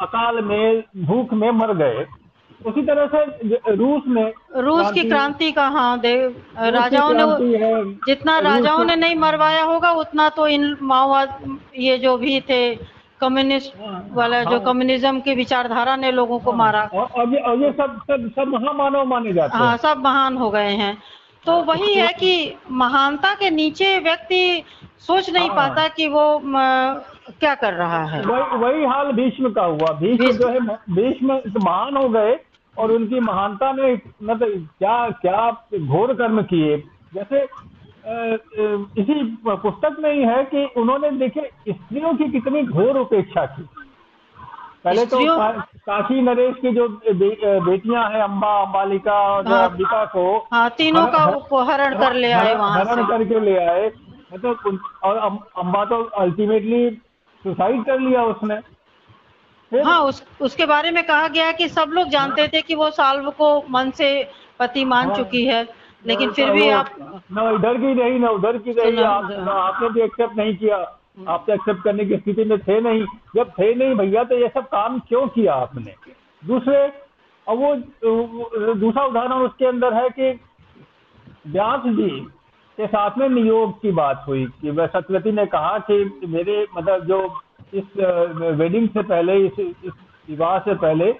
अकाल 0.00 0.40
में 0.44 0.82
भूख 1.06 1.32
में 1.34 1.50
मर 1.50 1.74
गए। 1.76 2.06
उसी 2.60 2.82
तरह 2.86 3.06
से 3.14 3.74
रूस 3.74 4.02
में 4.06 4.32
रूस 4.56 4.90
की 4.92 5.02
क्रांति 5.08 5.50
का 5.52 5.66
हाँ 5.76 5.98
देव 6.00 6.34
राजाओं 6.74 7.12
ने 7.12 7.24
जितना 8.06 8.38
राजाओं 8.38 8.84
ने 8.84 8.96
नहीं 8.96 9.14
मरवाया 9.16 9.62
होगा 9.64 9.90
उतना 10.00 10.28
तो 10.36 10.46
इन 10.48 10.76
माओवाद 10.82 11.58
ये 11.78 11.96
जो 11.98 12.16
भी 12.18 12.40
थे 12.40 12.60
कम्युनिस्ट 13.20 13.72
वाला 14.12 14.36
हाँ, 14.36 14.44
जो 14.44 14.50
हाँ। 14.50 14.64
कम्युनिज्म 14.64 15.20
की 15.20 15.34
विचारधारा 15.34 15.96
ने 15.96 16.10
लोगों 16.12 16.38
को 16.40 16.52
मारा। 16.52 16.82
और 16.94 17.32
ये, 17.34 17.40
और 17.40 17.62
ये 17.62 17.70
सब 17.72 17.98
सब 18.10 18.28
सब 18.36 18.48
महामानव 18.48 19.04
माने 19.06 19.32
जाते 19.32 19.56
हैं। 19.56 19.64
हाँ 19.64 19.76
सब 19.76 20.02
महान 20.04 20.36
हो 20.36 20.50
गए 20.50 20.70
हैं। 20.74 20.96
तो 21.46 21.56
वही 21.64 21.94
है 21.94 22.12
कि 22.12 22.32
महानता 22.70 23.34
के 23.34 23.50
नीचे 23.50 23.98
व्यक्ति 23.98 24.62
सोच 25.06 25.30
नहीं 25.30 25.48
हाँ। 25.48 25.56
पाता 25.56 25.86
कि 25.88 26.08
वो 26.08 26.24
क्या 27.40 27.54
कर 27.54 27.74
रहा 27.74 28.04
है? 28.04 28.22
वही 28.22 28.58
वही 28.58 28.84
हाल 28.84 29.12
भीष्म 29.12 29.50
का 29.52 29.64
हुआ। 29.64 29.92
भीष्म 30.00 30.30
जो 30.32 30.48
है 30.48 30.60
भीष्म। 30.90 31.40
महान 31.64 31.96
हो 31.96 32.08
गए 32.08 32.38
और 32.76 32.92
उनकी 32.92 33.20
महानता 33.20 33.72
ने 33.72 33.92
मतलब 34.22 34.68
क्या 34.78 35.08
क्या 35.20 35.50
घोर 35.78 36.14
कर्म 36.14 36.42
किए। 36.44 36.76
जैसे 37.14 37.42
इसी 39.00 39.14
पुस्तक 39.46 39.96
में 40.00 40.12
ही 40.12 40.22
है 40.22 40.42
कि 40.44 40.64
उन्होंने 40.76 41.10
देखे 41.18 41.50
स्त्रियों 41.68 42.14
की 42.14 42.30
कितनी 42.32 42.62
घोर 42.64 42.98
उपेक्षा 42.98 43.44
की। 43.46 43.68
पहले 44.84 45.04
तो 45.06 45.18
काशी 45.28 46.20
नरेश 46.22 46.54
की 46.60 46.70
जो 46.74 46.88
बे, 46.88 47.28
बेटियाँ 47.60 48.08
हैं 48.10 48.22
अम्बा 48.22 48.52
अम्बालिका 48.60 49.12
और 49.30 49.46
हाँ, 49.48 49.68
अंबिका 49.68 50.04
को 50.06 50.22
हाँ, 50.52 50.68
तीनों 50.78 51.06
का 51.06 51.24
हरण 51.64 51.98
कर 51.98 52.14
ले 52.14 52.30
आए 52.32 52.54
वहाँ 52.54 52.78
हरण 52.78 53.06
करके 53.06 53.40
ले 53.40 53.56
आए। 53.64 53.90
मतलब 54.32 54.78
और 55.04 55.16
अम्बा 55.58 55.84
तो 55.84 56.02
अल्टीमेटली 56.18 56.88
सुसाइड 57.44 57.84
कर 57.84 57.98
लिया 58.00 58.22
उसने। 58.24 58.54
हाँ 59.72 60.00
उस 60.00 60.22
उसके 60.40 60.66
बारे 60.66 60.90
में 60.90 61.02
कहा 61.06 61.28
गया 61.28 61.50
कि 61.52 61.68
सब 61.68 61.90
लोग 61.92 62.08
जानते 62.08 62.46
थे 62.48 62.60
कि 62.62 62.74
वो 62.74 62.90
साल्व 62.90 63.30
को 63.30 63.64
मन 63.70 63.90
से 63.90 64.08
पति 64.58 64.84
मान 64.84 65.06
हाँ, 65.06 65.16
चुकी 65.16 65.44
है 65.44 65.62
लेकिन 66.06 66.30
फिर 66.30 66.50
भी 66.50 66.68
आप 66.70 66.94
न 67.32 67.52
इधर 67.54 67.76
की 67.76 67.92
रही 67.94 68.18
न 68.18 68.28
उधर 68.28 68.58
की 68.58 68.72
रही 68.72 69.02
आप, 69.02 69.30
ना 69.30 69.52
आपने 69.52 69.88
भी 69.88 70.00
एक्सेप्ट 70.00 70.36
नहीं 70.36 70.56
किया। 70.56 70.76
आप 71.28 71.44
तो 71.46 71.52
एक्सेप्ट 71.52 71.82
करने 71.84 72.04
की 72.04 72.16
स्थिति 72.16 72.44
में 72.44 72.58
थे 72.58 72.80
नहीं। 72.80 73.04
जब 73.36 73.50
थे 73.50 73.74
नहीं 73.74 73.94
भैया 73.94 74.24
तो 74.24 74.38
ये 74.38 74.48
सब 74.48 74.68
काम 74.68 74.98
क्यों 74.98 75.26
किया 75.28 75.54
आपने? 75.54 75.94
दूसरे 76.46 76.76
अब 77.48 77.58
वो 77.58 77.74
दूसरा 78.74 79.04
उदाहरण 79.04 79.32
उसके 79.32 79.66
अंदर 79.66 79.94
है 79.94 80.08
कि 80.10 80.30
व्यास 81.46 81.80
जी 81.86 82.10
के 82.80 82.86
साथ 82.86 83.18
में 83.18 83.28
नियोग 83.28 83.72
की 83.82 83.90
बात 83.92 84.24
हुई 84.28 84.44
कि 84.60 84.70
वह 84.70 84.86
सत्यवती 84.86 85.32
ने 85.32 85.46
कहा 85.46 85.78
कि 85.78 85.96
मेरे 86.28 86.66
मतलब 86.76 87.04
जो 87.04 87.18
इस 87.74 87.84
वेडिंग 88.58 88.88
से 88.88 89.02
पहले 89.02 89.36
इस, 89.46 89.58
इस 89.58 89.92
विवाह 90.28 90.58
से 90.58 90.74
पहले 90.74 91.10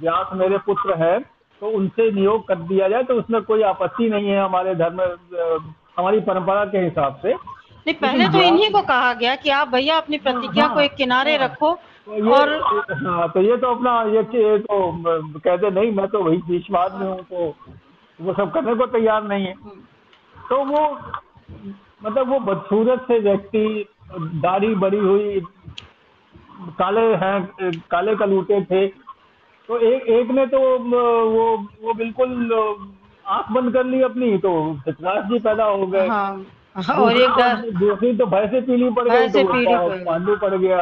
व्यास 0.00 0.30
मेरे 0.34 0.58
पुत्र 0.58 0.94
है 1.02 1.18
तो 1.62 1.70
उनसे 1.70 2.10
नियोग 2.10 2.46
कर 2.48 2.54
दिया 2.54 2.88
जाए 2.88 3.02
तो 3.02 3.14
उसमें 3.14 3.40
कोई 3.42 3.62
आपत्ति 3.62 4.08
नहीं 4.10 4.28
है 4.28 4.44
हमारे 4.44 4.74
धर्म 4.74 5.00
हमारी 5.98 6.20
परंपरा 6.20 6.64
के 6.64 6.78
हिसाब 6.78 7.18
से। 7.22 7.34
नहीं 7.34 7.94
पहले 7.94 8.28
तो 8.28 8.40
इन्हीं 8.40 8.70
को 8.70 8.82
कहा 8.82 9.12
गया 9.14 9.34
कि 9.36 9.50
आप 9.50 9.68
भैया 9.68 9.96
अपनी 9.96 10.18
प्रतिज्ञा 10.18 10.66
हाँ, 10.66 10.74
को 10.74 10.80
एक 10.80 10.94
किनारे 10.94 11.36
हाँ, 11.36 11.44
रखो 11.44 11.74
तो 12.06 12.34
और 12.34 12.54
हाँ 13.06 13.28
तो 13.28 13.40
ये 13.40 13.56
तो 13.56 13.74
अपना 13.74 14.02
ये, 14.02 14.22
ये 14.34 14.58
तो 14.58 15.38
कहते 15.38 15.70
नहीं 15.70 15.92
मैं 15.92 16.06
तो 16.08 16.22
वही 16.22 16.38
बीचवाद 16.48 16.94
में 16.94 17.06
हूँ 17.06 17.22
तो 17.22 17.54
वो 18.18 18.32
सब 18.32 18.52
करने 18.52 18.74
को 18.74 18.86
तैयार 18.86 19.22
नहीं 19.24 19.46
है। 19.46 19.54
तो 20.50 20.64
वो 20.64 20.82
मतलब 22.04 22.28
वो 22.28 22.38
बदसूरत 22.42 23.04
से 23.08 23.18
व्यक्ति 23.20 23.88
दाढ़ी 24.42 24.74
बड़ी 24.76 24.98
हुई 24.98 25.40
काले 26.78 27.06
हैं 27.16 27.72
काले 27.90 28.14
कलूटे 28.16 28.60
थे। 28.64 28.86
तो 29.68 29.78
एक 29.86 30.06
एक 30.10 30.30
ने 30.30 30.46
तो 30.46 30.60
वो 30.60 31.42
वो 31.82 31.94
बिल्कुल 31.94 32.30
आँख 33.26 33.50
बंद 33.52 33.72
कर 33.72 33.84
ली 33.84 34.00
अपनी 34.02 34.36
तो 34.38 34.52
धृतराज 34.86 35.28
जी 35.30 35.38
पैदा 35.38 35.64
हो 35.64 35.86
गए। 35.86 36.06
हाँ, 36.08 36.44
हाँ, 36.76 36.96
और 36.96 37.12
एक 37.12 37.30
दूसरी 37.74 38.16
तो 38.16 38.26
भय 38.26 38.40
भैंसे 38.40 38.60
पीली 38.62 38.90
पड़ 38.90 39.08
गई 39.08 39.28
तो 39.28 39.42
पांडु 40.04 40.36
पड़ 40.36 40.54
गया। 40.54 40.80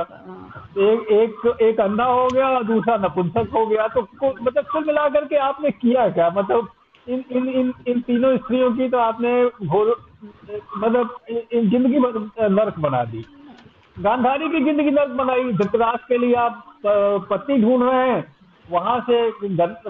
एक 0.79 1.12
एक 1.12 1.62
एक 1.62 1.81
अंधा 1.81 2.05
हो 2.05 2.26
गया 2.29 2.61
दूसरा 2.62 2.96
नपुंसक 2.98 3.50
हो 3.55 3.66
गया। 3.66 3.87
तो 3.88 4.00
मतलब 4.22 4.64
कुल 4.72 4.85
मिलाकर 4.85 5.24
के 5.24 5.37
आपने 5.42 5.70
किया 5.72 6.09
क्या? 6.11 6.29
मतलब 6.31 6.68
इन 7.09 7.25
इन 7.31 7.49
इन 7.51 7.73
इन 7.88 8.01
तीनों 8.01 8.37
स्त्रियों 8.37 8.71
की 8.77 8.88
तो 8.88 8.99
आपने 8.99 9.33
घोर 9.66 9.95
मतलब 10.77 11.16
ज़िंदगी 11.55 11.99
नर्क 11.99 12.79
बना 12.81 13.03
दी। 13.05 13.25
गांधारी 13.97 14.49
की 14.49 14.62
ज़िंदगी 14.64 14.90
नर्क 14.90 15.11
बनाई। 15.19 15.53
धृतराज 15.53 15.99
के 16.09 16.19
लिए 16.19 16.35
आप 16.37 16.64
पत्नी 17.31 17.59
ढूंढ 17.59 17.83
रहे 17.83 18.09
हैं। 18.09 18.25
वहाँ 18.64 18.99
से 19.01 19.16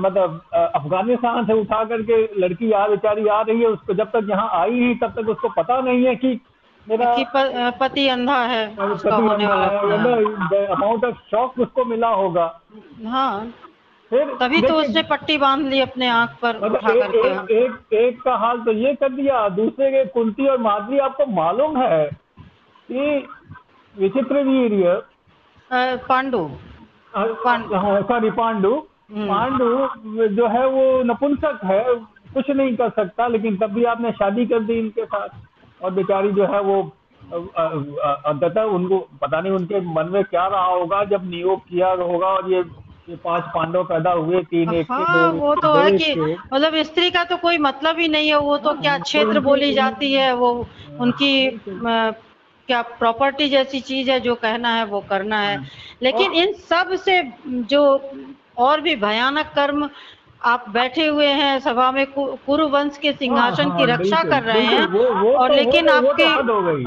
मतलब 0.00 0.40
अफ़गानिस्तान 0.52 1.46
से 1.46 1.52
उठा 1.60 1.82
करके 1.84 2.16
लड़की 2.40 2.70
आ 2.72 2.86
बेचारी 2.88 3.26
आ 3.28 3.40
रही 3.42 3.60
है। 3.60 3.66
उसको 3.68 3.94
जब 3.94 4.10
तक 4.10 4.26
यहाँ 4.30 4.48
आई 4.54 4.78
ही 4.80 4.94
तब 4.94 5.20
तक 5.20 5.28
उसको 5.28 5.48
पता 5.56 5.80
नहीं 5.80 6.04
है 6.06 6.14
कि 6.16 6.40
मेरा 6.86 7.70
पति 7.80 8.06
अंधा 8.08 8.36
है 8.44 8.66
वाला 8.76 9.66
अमाउंट 10.74 11.04
ऑफ़ 11.04 11.16
शॉक 11.30 11.58
उसको 11.60 11.84
मिला 11.84 12.08
होगा। 12.14 12.44
हाँ। 13.06 13.52
फिर 14.10 14.36
तभी 14.40 14.60
तो 14.62 14.74
उसने 14.74 15.02
पट्टी 15.02 15.38
बाँध 15.38 15.66
ली 15.66 15.80
अपने 15.80 16.08
आँख 16.08 16.36
पर 16.42 16.56
मतलब 16.56 16.74
उठा 16.74 16.92
एक, 16.92 17.14
एक, 17.14 17.50
एक, 17.50 17.94
एक 17.94 18.22
का 18.22 18.34
हाल 18.36 18.60
तो 18.60 18.72
ये 18.72 18.94
कर 18.94 19.08
दिया 19.08 19.48
दूसरे 19.48 19.90
के 19.90 20.04
कुंती 20.04 20.46
और 20.46 20.58
माधवी 20.58 20.98
आपको 20.98 21.26
मालूम 21.26 21.76
है 21.76 22.10
कि 22.90 23.28
विचित्र 23.98 24.42
वीर 24.42 25.02
पांडु। 25.96 26.50
सॉरी 28.02 28.30
पांडु। 28.30 28.74
हम्म। 29.12 29.28
पांडु 29.28 29.88
जो 30.26 30.46
है 30.48 30.66
वो 30.66 31.02
नपुंसक 31.02 31.60
है 31.64 31.84
कुछ 32.34 32.50
नहीं 32.50 32.76
कर 32.76 32.90
सकता 32.90 33.26
लेकिन 33.26 33.56
तब 33.56 33.66
भी 33.66 33.84
आपने 33.84 34.12
शादी 34.12 34.46
कर 34.46 34.60
दी 34.60 34.78
इनके 34.78 35.04
साथ। 35.04 35.28
और 35.84 35.90
बेचारी 35.90 36.30
जो 36.32 36.46
है 36.46 36.60
वो 36.60 36.82
अंततः 38.26 38.62
उनको 38.62 38.98
पता 39.22 39.40
नहीं 39.40 39.52
उनके 39.52 39.80
मन 39.80 40.08
में 40.08 40.24
क्या 40.24 40.46
रहा 40.46 40.64
होगा 40.64 41.04
जब 41.04 41.30
नियोग 41.30 41.60
किया 41.60 41.88
होगा 41.88 42.26
और 42.26 42.52
ये 42.52 42.62
ये 43.08 43.16
पाँच 43.16 43.44
पांडव 43.54 43.84
पैदा 43.84 44.10
हुए 44.10 44.42
तीन 44.42 44.74
एक 44.74 44.86
हाँ, 44.90 45.30
वो 45.32 45.54
तो 45.54 45.74
है 45.74 45.90
कि 45.90 46.14
मतलब 46.54 46.82
स्त्री 46.82 47.10
का 47.10 47.24
तो 47.24 47.36
कोई 47.36 47.58
मतलब 47.58 47.98
ही 47.98 48.08
नहीं 48.08 48.28
है 48.28 48.38
वो 48.38 48.56
तो 48.56 48.72
क्या 48.72 48.90
हाँ, 48.90 49.00
क्षेत्र 49.00 49.40
बोली 49.40 49.72
जाती 49.72 50.12
है 50.12 50.32
वो 50.34 50.50
उनकी 51.00 51.50
क्या 52.68 52.82
प्रॉपर्टी 52.82 53.48
जैसी 53.48 53.80
चीज़ 53.80 54.10
है 54.10 54.20
जो 54.20 54.34
कहना 54.34 54.74
है 54.74 54.84
वो 54.84 55.00
करना 55.00 55.40
है। 55.40 55.56
लेकिन 56.02 56.32
इन 56.32 56.52
सबसे 56.52 57.22
जो 57.46 57.82
और 58.56 58.80
भी 58.80 58.96
भयानक 58.96 59.52
कर्म 59.54 59.88
आप 60.44 60.64
बैठे 60.68 61.06
हुए 61.06 61.26
हैं 61.26 61.58
सभा 61.60 61.90
में 61.92 62.06
कुरु 62.12 62.68
वंश 62.68 62.98
के 62.98 63.12
सिंहासन 63.12 63.64
की 63.64 63.68
हाँ, 63.68 63.78
हाँ, 63.78 63.86
रक्षा 63.86 64.22
कर 64.22 64.42
रहे 64.42 64.62
हैं 64.62 64.86
और 65.34 65.48
तो 65.48 65.54
लेकिन 65.54 65.88
आपके 65.88 66.24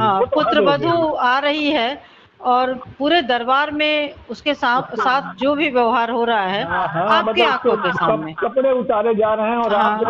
हाँ, 0.02 0.22
पुत्र 0.22 0.62
वधु 0.62 1.16
आ 1.16 1.40
रही 1.40 1.72
है 1.72 2.19
और 2.42 2.74
पूरे 3.00 3.22
दरबार 3.22 3.72
में 3.72 4.14
उसके 4.30 4.54
साथ 4.54 4.96
साथ 4.96 5.34
जो 5.36 5.56
भी 5.56 5.70
व्यवहार 5.70 6.12
हो 6.12 6.24
रहा 6.24 6.42
है 6.42 6.64
आपके 6.64 7.32
मतलब 7.32 7.48
आँखों 7.48 7.76
के 7.78 7.92
सामने। 7.92 8.34
कपड़े 8.34 8.72
उतारे 8.72 9.16
जा 9.16 9.34
रहे 9.34 9.50
हैं 9.50 9.58
और 9.58 9.74
आप 9.74 10.04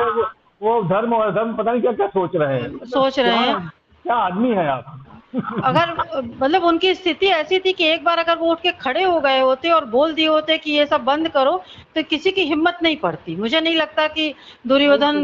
वो 0.61 0.81
धर्म 0.83 1.13
और 1.13 1.31
धर्म 1.31 1.53
पता 1.55 1.71
नहीं 1.71 1.81
क्या 1.81 1.91
क्या 1.91 2.07
सोच 2.07 2.35
रहे 2.35 2.61
हैं। 2.61 2.85
सोच 2.85 3.19
रहे 3.19 3.35
हैं। 3.35 3.59
क्या 4.03 4.15
आदमी 4.15 4.49
है 4.49 4.67
आप? 4.67 5.05
अगर 5.33 5.91
मतलब 6.35 6.63
उनकी 6.63 6.93
स्थिति 6.95 7.25
ऐसी 7.29 7.57
थी 7.59 7.71
कि 7.73 7.85
एक 7.85 8.03
बार 8.03 8.19
अगर 8.19 8.37
वो 8.37 8.51
उठ 8.51 8.61
के 8.61 8.71
खड़े 8.81 9.03
हो 9.03 9.19
गए 9.21 9.39
होते 9.39 9.69
और 9.71 9.85
बोल 9.89 10.13
दिए 10.13 10.27
होते 10.27 10.57
कि 10.57 10.71
ये 10.71 10.85
सब 10.85 11.01
बंद 11.05 11.27
करो 11.29 11.55
तो 11.95 12.03
किसी 12.03 12.31
की 12.31 12.41
हिम्मत 12.43 12.77
नहीं 12.83 12.95
पड़ती। 12.97 13.35
मुझे 13.35 13.61
नहीं 13.61 13.75
लगता 13.75 14.07
कि 14.07 14.33
दुर्योधन 14.67 15.17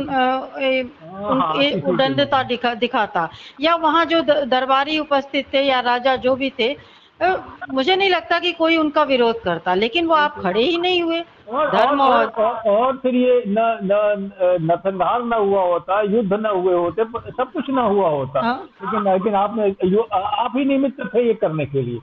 उदंडता 1.85 2.43
दिखा 2.43 2.73
दिखाता। 2.75 3.27
या 3.61 3.75
वहाँ 3.77 4.05
जो 4.05 4.21
दरबारी 4.21 4.97
उपस्थित 4.99 5.53
थे 5.53 5.61
या 5.63 5.79
राजा 5.81 6.15
जो 6.17 6.35
भी 6.35 6.49
थे 6.59 6.75
मुझे 7.19 7.95
नहीं 7.95 8.09
लगता 8.09 8.39
कि 8.39 8.51
कोई 8.51 8.77
उनका 8.77 9.03
विरोध 9.03 9.41
करता 9.41 9.73
लेकिन 9.73 10.07
वो 10.07 10.13
आप 10.13 10.39
खड़े 10.41 10.63
ही 10.63 10.77
नहीं 10.77 11.01
हुए 11.03 11.19
धर्म 11.47 12.01
और, 12.01 12.25
और, 12.25 12.55
और 12.69 12.97
फिर 12.97 13.15
ये 13.15 13.43
न 13.47 13.77
न 13.83 14.79
न 15.23 15.33
हुआ 15.33 15.61
होता 15.61 16.01
युद्ध 16.01 16.33
न 16.33 16.45
हुए 16.45 16.73
होते 16.73 17.03
सब 17.03 17.51
कुछ 17.51 17.69
न 17.69 17.77
हुआ 17.77 18.09
होता 18.09 18.41
हाँ? 18.41 18.69
लेकिन 18.83 19.11
लेकिन 19.11 19.35
आपने 19.35 19.69
आप 20.15 20.53
ही 20.57 20.65
निमित्त 20.65 21.01
थे 21.15 21.27
ये 21.27 21.33
करने 21.33 21.65
के 21.65 21.81
लिए 21.81 21.99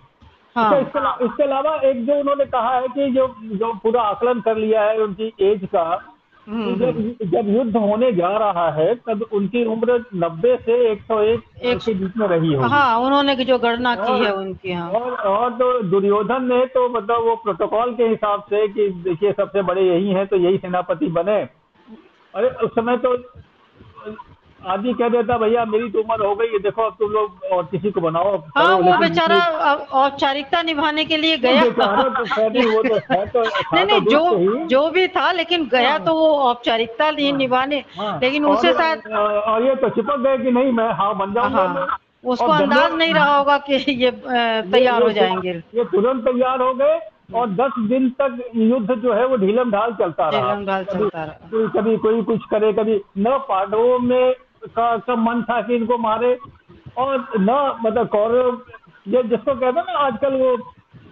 हाँ। 0.57 0.81
इसके 0.81 1.25
इसके 1.25 1.43
अलावा 1.43 1.75
एक 1.85 2.05
जो 2.07 2.19
उन्होंने 2.21 2.45
कहा 2.45 2.75
है 2.75 2.89
कि 2.89 3.11
जो 3.11 3.27
जो 3.53 3.73
पूरा 3.75 4.03
आकलन 4.03 4.41
कर 4.41 4.57
लिया 4.57 4.83
है 4.83 4.99
उनकी 4.99 5.33
एज 5.41 5.61
का 5.65 5.85
हम्म, 6.47 6.75
जब 6.77 6.97
हम्म। 6.97 7.27
जब 7.31 7.49
युद्ध 7.49 7.77
होने 7.77 8.11
जा 8.13 8.29
रहा 8.39 8.69
है 8.71 8.95
तब 9.07 9.23
उनकी 9.33 9.65
उम्र 9.65 9.99
नब्बे 10.17 10.57
से 10.57 10.79
एक 10.91 11.03
सौ 11.03 11.21
एक 11.23 11.43
के 11.65 11.95
बीच 11.95 12.17
में 12.17 12.27
रही 12.29 12.53
होगी। 12.55 12.69
हाँ 12.69 12.99
उन्होंने 12.99 13.35
जो 13.45 13.59
गणना 13.59 13.95
की 13.95 14.25
है 14.25 14.33
उनकी 14.35 14.73
हाँ। 14.73 14.91
और 14.91 15.13
और 15.29 15.51
तो 15.53 15.73
दुर्योधन 15.91 16.45
ने 16.45 16.65
तो 16.67 16.89
मतलब 16.89 17.25
वो 17.25 17.35
प्रोटोकॉल 17.45 17.95
के 17.95 18.09
हिसाब 18.09 18.43
से 18.51 18.67
कि 18.69 18.89
देखिए 19.05 19.33
सबसे 19.33 19.63
बड़े 19.63 19.83
यही 19.83 20.11
हैं 20.11 20.27
तो 20.27 20.37
यही 20.39 20.59
सेनापति 20.59 21.07
बने। 21.13 21.39
अरे 22.35 22.49
उस 22.65 22.71
समय 22.71 22.97
तो 22.97 23.17
आदि 24.65 24.93
कह 24.93 25.09
देता 25.09 25.37
भैया 25.39 25.65
मेरी 25.65 25.89
तो 25.91 26.01
उम्र 26.01 26.27
हो 26.27 26.35
गई 26.35 26.47
है 26.53 26.59
देखो 26.59 26.83
अब 26.83 26.97
तुम 26.99 27.11
लोग 27.13 27.53
और 27.53 27.65
किसी 27.71 27.91
को 27.91 28.01
बनाओ 28.01 28.37
हाँ 28.57 28.75
वो 28.77 28.97
बेचारा 28.99 29.39
औपचारिकता 29.75 30.63
निभाने 30.63 31.05
के 31.05 31.17
लिए 31.17 31.37
गया 31.37 31.63
तो 31.63 31.87
नहीं, 32.49 32.67
वो 32.67 32.83
तो 32.83 32.95
है 33.11 33.27
तो 33.27 33.43
नहीं 33.75 33.85
तो 33.85 33.85
नहीं 33.85 34.01
दुष्ट 34.01 34.11
जो 34.11 34.67
जो 34.67 34.89
भी 34.91 35.07
था 35.09 35.31
लेकिन 35.33 35.69
गया 35.69 35.99
तो 35.99 36.15
वो 36.15 36.29
औपचारिकता 36.51 37.11
नहीं 37.11 37.33
निभाने 37.33 37.85
हाँ, 37.99 38.19
लेकिन 38.23 38.45
उसे 38.47 38.73
शायद 38.73 39.13
और 39.13 39.67
ये 39.67 39.75
तो 39.75 39.89
चिपक 39.91 40.21
गए 40.21 40.39
कि 40.39 40.51
नहीं 40.51 40.73
मैं 40.73 40.91
हाँ 40.93 41.15
बन 41.19 41.33
जाऊँगा 41.35 41.63
हाँ 41.69 41.99
उसको 42.25 42.47
अंदाज 42.47 42.93
नहीं 42.95 43.15
रहा 43.15 43.37
होगा 43.37 43.57
कि 43.59 43.75
ये 43.95 44.11
तैयार 44.73 45.03
हो 45.03 45.09
जाएँगे। 45.13 45.51
ये 45.75 45.85
तुरंत 45.85 46.25
तैयार 46.25 46.61
हो 46.63 46.73
गए 46.75 46.99
और 47.35 47.49
दस 47.51 47.79
दिन 47.89 48.09
तक 48.21 48.39
युद्ध 48.57 48.95
जो 48.95 49.13
है 49.13 49.27
वो 49.27 49.37
ढीलम 49.37 49.71
ढाल 49.71 49.93
चलता 49.95 50.29
रहा। 50.29 50.55
ढीलम 50.55 50.67
ढाल 50.67 50.85
चलता 50.85 51.25
रहा। 51.25 51.49
कभी 51.53 51.67
कभी 51.79 51.97
कोई 51.97 52.23
कुछ 52.23 52.45
करे 52.51 52.73
कभी 52.73 53.01
न 53.19 53.37
पांडवों 53.49 53.99
में 53.99 54.35
का, 54.67 54.97
का 54.97 55.17
मन 55.17 55.43
था 55.43 55.61
कि 55.63 55.75
इनको 55.77 55.99
मारे। 55.99 56.37
और 56.99 57.27
न 57.39 57.79
मतलब 57.85 58.09
कौरव 58.09 58.61
ये 59.09 59.23
जिसको 59.23 59.55
कहते 59.55 59.79
हैं 59.81 59.87
ना 59.87 59.99
आजकल 59.99 60.35
वो 60.35 60.57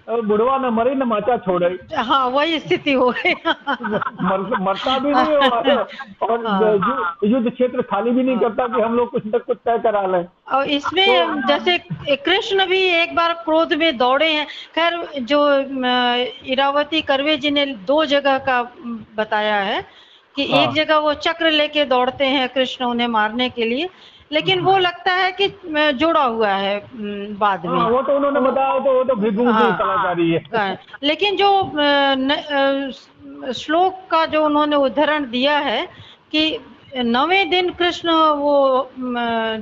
बुढ़वा 0.08 0.56
न 0.58 0.68
मरे 0.74 0.94
न 0.94 1.02
माचा 1.02 1.36
छोड़े। 1.36 1.68
हाँ 1.96 2.26
वही 2.28 2.58
स्थिति 2.58 2.92
हो 2.92 3.10
गई। 3.10 3.32
मर, 3.32 4.58
मरता 4.60 4.98
भी 4.98 5.10
नहीं 5.10 5.36
और, 5.48 5.86
और 6.22 6.46
हाँ। 6.46 7.18
युद्ध 7.24 7.50
क्षेत्र 7.50 7.82
खाली 7.82 8.10
भी 8.10 8.22
नहीं 8.22 8.36
करता 8.38 8.66
कि 8.66 8.80
हम 8.82 8.96
लोग 8.96 9.10
कुछ 9.10 9.22
न 9.26 9.38
कुछ 9.38 9.58
तय 9.64 9.78
करा 9.78 10.02
लें। 10.06 10.24
और 10.52 10.68
इसमें 10.68 11.06
तो, 11.06 11.46
जैसे 11.48 11.78
कृष्ण 12.16 12.66
भी 12.66 12.82
एक 12.94 13.14
बार 13.16 13.32
क्रोध 13.44 13.72
में 13.74 13.96
दौड़े 13.96 14.30
हैं। 14.32 14.46
खैर 14.74 15.20
जो 15.22 15.40
इरावती 16.52 17.02
करवे 17.02 17.36
जी 17.36 17.50
ने 17.50 17.66
दो 17.66 18.04
जगह 18.04 18.38
का 18.38 18.62
बताया 19.16 19.56
है। 19.56 19.84
कि 20.36 20.46
हाँ। 20.52 20.62
एक 20.62 20.70
जगह 20.74 20.96
वो 20.98 21.12
चक्र 21.14 21.50
लेके 21.50 21.84
दौड़ते 21.84 22.24
हैं 22.26 22.48
कृष्ण 22.48 22.84
उन्हें 22.84 23.06
मारने 23.08 23.48
के 23.50 23.64
लिए 23.64 23.88
लेकिन 24.32 24.60
वो 24.60 24.76
लगता 24.78 25.12
है 25.12 25.30
कि 25.32 25.46
जोड़ा 25.98 26.22
हुआ 26.24 26.48
है 26.48 26.76
बाद 27.38 27.66
हाँ, 27.66 27.74
में 27.78 27.90
वो 27.90 28.02
तो 28.02 28.16
उन्होंने 28.16 28.40
बताया 28.40 28.78
तो 28.78 28.92
वो 28.92 29.02
तो 29.04 29.14
भृगु 29.14 29.50
हाँ। 29.50 29.76
कलाकारी 29.78 30.30
है 30.30 30.78
लेकिन 31.02 31.36
जो 31.36 31.50
अ, 31.60 32.14
न- 32.18 33.52
श्लोक 33.52 33.98
का 34.10 34.24
जो 34.26 34.44
उन्होंने 34.44 34.76
उदाहरण 34.76 35.30
दिया 35.30 35.56
है 35.58 35.86
कि 36.32 36.58
नवे 36.96 37.44
दिन 37.44 37.70
कृष्ण 37.70 38.12
वो 38.38 38.54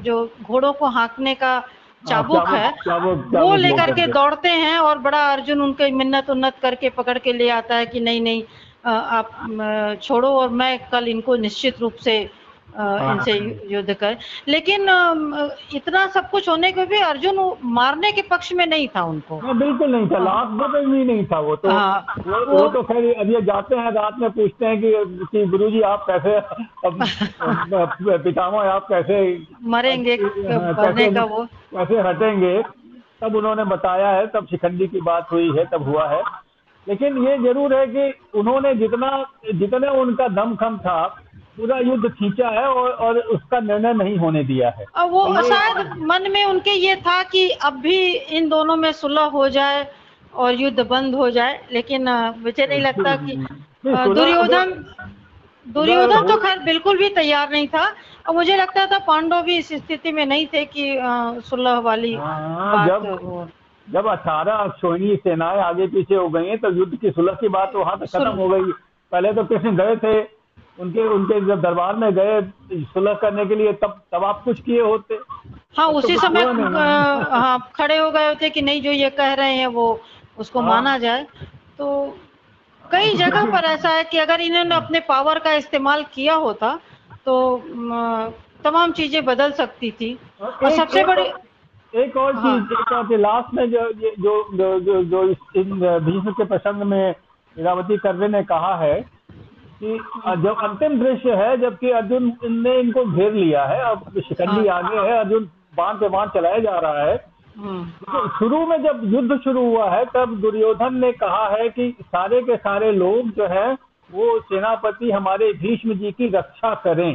जो 0.05 0.25
घोड़ों 0.43 0.73
को 0.73 0.87
हाँकने 0.89 1.35
का 1.35 1.59
चाबुक 2.05 2.49
है 2.49 2.71
चाबुक- 2.85 3.17
वो 3.17 3.33
चाबुक 3.33 3.57
लेकर 3.57 3.77
लेकर 3.87 3.93
के। 3.95 4.07
दौड़ते 4.13 4.49
हैं 4.49 4.79
और 4.79 4.99
बड़ा 4.99 5.25
अर्जुन 5.33 5.63
उनके 5.63 5.91
मिन्नत 5.91 6.31
उन्नत 6.31 6.57
करके 6.63 6.89
पकड़ 6.91 7.19
के 7.19 7.33
ले 7.33 7.49
आता 7.51 7.75
है 7.77 7.87
कि 7.87 8.01
नहीं 8.01 8.21
नहीं 8.21 8.43
आप 8.87 9.99
छोड़ो 10.03 10.29
और 10.29 10.49
मैं 10.49 10.79
कल 10.93 11.09
इनको 11.09 11.37
निश्चित 11.37 11.81
रूप 11.81 11.93
से 11.93 12.31
हाँ। 12.77 13.15
इनसे 13.15 13.63
युद्ध 13.71 13.95
कर। 13.95 14.17
लेकिन 14.49 14.83
इतना 15.75 16.07
सब 16.07 16.31
कुछ 16.31 16.49
होने 16.49 16.73
के 16.73 16.87
भी 16.87 16.99
अर्जुन 16.99 17.55
मारने 17.65 18.13
के 18.13 18.23
पक्ष 18.23 18.53
में 18.53 18.67
नहीं 18.67 18.89
था 18.89 19.03
उनको। 19.03 19.39
हाँ, 19.39 19.59
बिल्कुल 19.59 19.91
नहीं 19.97 20.09
था। 20.09 20.19
लास्ट 20.19 20.51
में 20.51 20.69
तो 20.73 20.91
भी 20.91 21.05
नहीं 21.05 21.27
था 21.27 21.41
वो 21.41 21.57
तो। 21.57 21.71
हाँ, 21.71 22.05
वो, 22.27 22.53
वो- 22.53 22.63
वो 22.63 22.69
तो 22.69 22.83
खैर 22.83 23.15
अब 23.21 23.31
ये 23.31 23.43
जाते 23.43 23.77
हैं 23.77 23.93
रात 23.93 24.19
में 24.19 24.31
पूछते 24.31 24.67
हैं 24.67 24.81
कि, 24.81 24.93
कि 25.33 25.47
गुरु 25.47 25.71
जी 25.71 25.81
आप 25.81 26.07
कैसे 26.11 26.37
अब 26.87 28.23
पितामह 28.25 28.59
आप 28.59 28.87
कैसे 28.89 29.47
मरेंगे 29.63 30.15
हाँ, 30.15 30.75
कैसे- 30.75 31.15
का 31.15 31.25
वो। 31.25 31.45
कैसे 31.45 32.01
हटेंगे? 32.01 32.63
तब 33.21 33.37
उन्होंने 33.37 33.65
बताया 33.65 34.09
है 34.09 34.27
तब 34.27 34.47
शिखंडी 34.51 34.87
की 34.87 35.01
बात 35.01 35.29
हुई 35.33 35.53
है 35.59 35.65
तब 35.65 35.83
हुआ 35.83 36.09
है। 36.09 36.23
लेकिन 36.89 37.17
ये 37.27 37.37
ज़रूर 37.39 37.75
है 37.75 37.87
कि 37.87 38.13
उन्होंने 38.39 38.75
जितना 38.75 39.11
जितना 39.55 39.91
उनका 40.03 40.29
दमखम 40.29 40.79
था 40.79 40.99
पूरा 41.57 41.79
युद्ध 41.79 42.09
खींचा 42.09 42.49
है 42.49 42.65
और, 42.69 42.91
और 42.91 43.19
उसका 43.19 43.61
निर्णय 43.61 43.93
नहीं 43.95 44.17
होने 44.19 44.43
दिया 44.45 44.69
है। 44.71 44.85
और 44.97 45.09
वो 45.11 45.27
ये- 45.29 45.45
शायद 45.49 45.93
मन 46.11 46.31
में 46.33 46.45
उनके 46.45 46.71
ये 46.71 46.95
था 46.97 47.23
कि 47.33 47.49
अब 47.69 47.81
भी 47.81 47.97
इन 48.39 48.49
दोनों 48.49 48.77
में 48.77 48.91
सुलह 48.93 49.25
हो 49.37 49.49
जाए 49.49 49.87
और 50.35 50.53
युद्ध 50.61 50.87
बंद 50.91 51.15
हो 51.15 51.31
जाए 51.31 51.61
लेकिन 51.73 52.09
मुझे 52.43 52.67
नहीं 52.67 52.81
लगता 52.81 53.17
कि 53.17 53.37
दुर्योधन 53.87 54.73
दुर्योधन 55.67 56.27
तो 56.27 56.37
खैर 56.37 56.59
बिल्कुल 56.65 56.99
भी 56.99 57.09
तैयार 57.15 57.51
नहीं 57.51 57.67
था। 57.69 57.85
और 58.29 58.35
मुझे 58.35 58.57
लगता 58.57 58.85
था 58.87 58.99
पांडव 59.07 59.43
भी 59.43 59.57
इस 59.59 59.69
स्थिति 59.73 60.13
में 60.13 60.25
नहीं 60.27 60.47
थे 60.47 60.65
कि 60.65 60.85
सुलह 61.49 61.79
वाली 61.79 62.15
हाँ, 62.15 62.73
बात 62.77 62.89
जब 62.89 63.07
हो। 63.25 63.49
जब 63.89 64.07
अठारह 64.09 64.55
अक्षोहिणी 64.55 65.17
सेनाएँ 65.19 65.61
आगे 65.63 65.87
पीछे 65.89 66.15
हो 66.15 66.29
गई 66.29 66.47
हैं 66.47 66.59
तो 66.59 66.71
युद्ध 66.73 66.97
की 66.97 67.11
सुलह 67.11 67.33
की 67.41 67.49
बात 67.51 67.75
वहाँ 67.75 67.99
तक 67.99 68.07
खत्म 68.09 68.31
हो 68.31 68.49
गई। 68.49 68.73
पहले 69.13 69.33
तो 69.33 69.45
कृष्ण 69.45 69.77
गए 69.77 69.97
थे 69.97 70.21
उनके 70.79 71.07
उनके 71.09 71.41
जब 71.47 71.61
दरबार 71.63 71.97
में 71.97 72.13
गए 72.15 72.41
सुलह 72.85 73.15
करने 73.23 73.45
के 73.47 73.55
लिए 73.55 73.73
तब 73.75 74.01
तब 74.13 74.25
आप 74.25 74.43
कुछ 74.45 74.61
किए 74.61 74.81
होते। 74.81 75.15
हाँ 75.77 75.91
तो 75.93 75.99
उसी 75.99 76.15
कुछ 76.15 76.23
समय 76.23 76.45
हाँ 77.31 77.71
खड़े 77.77 77.97
हो 77.97 78.11
गए 78.11 78.29
होते 78.29 78.51
कि 78.51 78.63
नहीं 78.63 78.83
जो 78.83 78.91
ये 78.93 79.11
कह 79.13 79.33
रहे 79.35 79.55
हैं 79.55 79.67
वो 79.69 79.89
उसको 80.39 80.61
हाँ। 80.61 80.69
माना 80.69 80.97
जाए। 80.99 81.27
तो 81.79 82.17
कई 82.85 83.15
जगह 83.17 83.51
पर 83.53 83.65
ऐसा 83.67 83.89
है 83.91 84.05
कि 84.05 84.19
अगर 84.19 84.41
इन्होंने 84.41 84.75
अपने 84.75 85.01
पावर 85.09 85.39
का 85.39 85.53
इस्तेमाल 85.55 86.05
किया 86.15 86.35
होता 86.37 86.79
तो 87.27 87.35
तमाम 88.65 88.93
चीज़ें 88.93 89.25
बदल 89.25 89.53
सकती 89.55 89.91
थी। 89.91 90.17
और 90.43 90.71
सबसे 90.71 91.05
बड़ी 91.05 91.25
एक 91.93 92.17
और 92.17 92.35
हाँ। 92.35 92.59
चीज़ 92.59 92.73
एक 92.81 92.93
और 92.93 93.07
चीज़, 93.09 93.21
लास्ट 93.21 93.55
में 93.55 93.71
जो 93.71 93.81
ये- 94.01 94.15
जो 94.23 94.33
जो 94.57 94.79
जो, 94.81 95.03
जो 95.05 95.23
इन 95.57 95.79
भीष्म 96.05 96.33
के 96.33 96.45
प्रसंग 96.45 96.83
में 96.83 97.15
इरावती 97.57 97.97
कर्वे 97.97 98.29
ने 98.29 98.43
कहा 98.43 98.75
है 98.77 98.95
कि 99.83 99.99
जो 100.43 100.53
अंतिम 100.67 100.99
दृश्य 101.01 101.35
है 101.35 101.57
जबकि 101.61 101.91
अर्जुन 101.91 102.33
ने 102.45 102.79
इनको 102.81 103.05
घेर 103.05 103.33
लिया 103.33 103.65
है 103.65 103.81
अब 103.81 104.21
शिकंडी 104.29 104.69
हाँ। 104.69 104.79
आगे 104.79 104.97
है 105.09 105.19
अर्जुन 105.19 105.49
बाँध 105.77 106.01
पे 106.01 106.09
बाँध 106.09 106.31
चलाया 106.35 106.59
जा 106.59 106.79
रहा 106.79 107.03
है 107.05 107.17
हम्म, 107.57 107.85
तो 107.85 108.29
शुरू 108.29 108.67
में 108.67 108.83
जब 108.83 109.01
युद्ध 109.05 109.37
शुरू 109.45 109.65
हुआ 109.71 109.91
है 109.91 110.05
तब 110.15 110.35
दुर्योधन 110.41 110.95
ने 110.95 111.13
कहा 111.13 111.47
है 111.49 111.69
कि 111.69 111.95
सारे 112.03 112.41
के 112.43 112.57
सारे 112.57 112.91
लोग 112.93 113.31
जो 113.31 113.47
है 113.47 113.73
वो 114.11 114.39
सेनापति 114.41 115.11
हमारे 115.11 115.53
भीष्म 115.53 115.95
जी 115.95 116.13
की 116.13 116.29
रक्षा 116.29 116.75
करें 116.85 117.15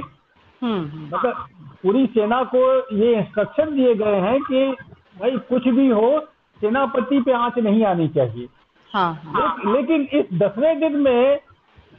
मतलब 0.63 1.47
पूरी 1.84 2.06
सेना 2.06 2.43
को 2.43 2.60
ये 2.97 3.13
इंस्ट्रक्शन 3.15 3.76
दिए 3.76 3.93
गए 3.95 4.19
हैं 4.19 4.39
कि 4.41 4.65
भाई 5.19 5.32
कुछ 5.32 5.67
भी 5.67 5.88
हो 5.88 6.19
सेनापति 6.62 7.21
पे 7.21 7.34
आँच 7.34 7.58
नहीं 7.58 7.84
आनी 7.86 8.08
चाहिए। 8.08 8.47
हाँ 8.93 9.21
हाँ। 9.26 9.56
ले, 9.65 9.71
लेकिन 9.73 10.08
इस 10.19 10.26
दसवें 10.34 10.80
दिन 10.80 10.95
में 10.95 11.39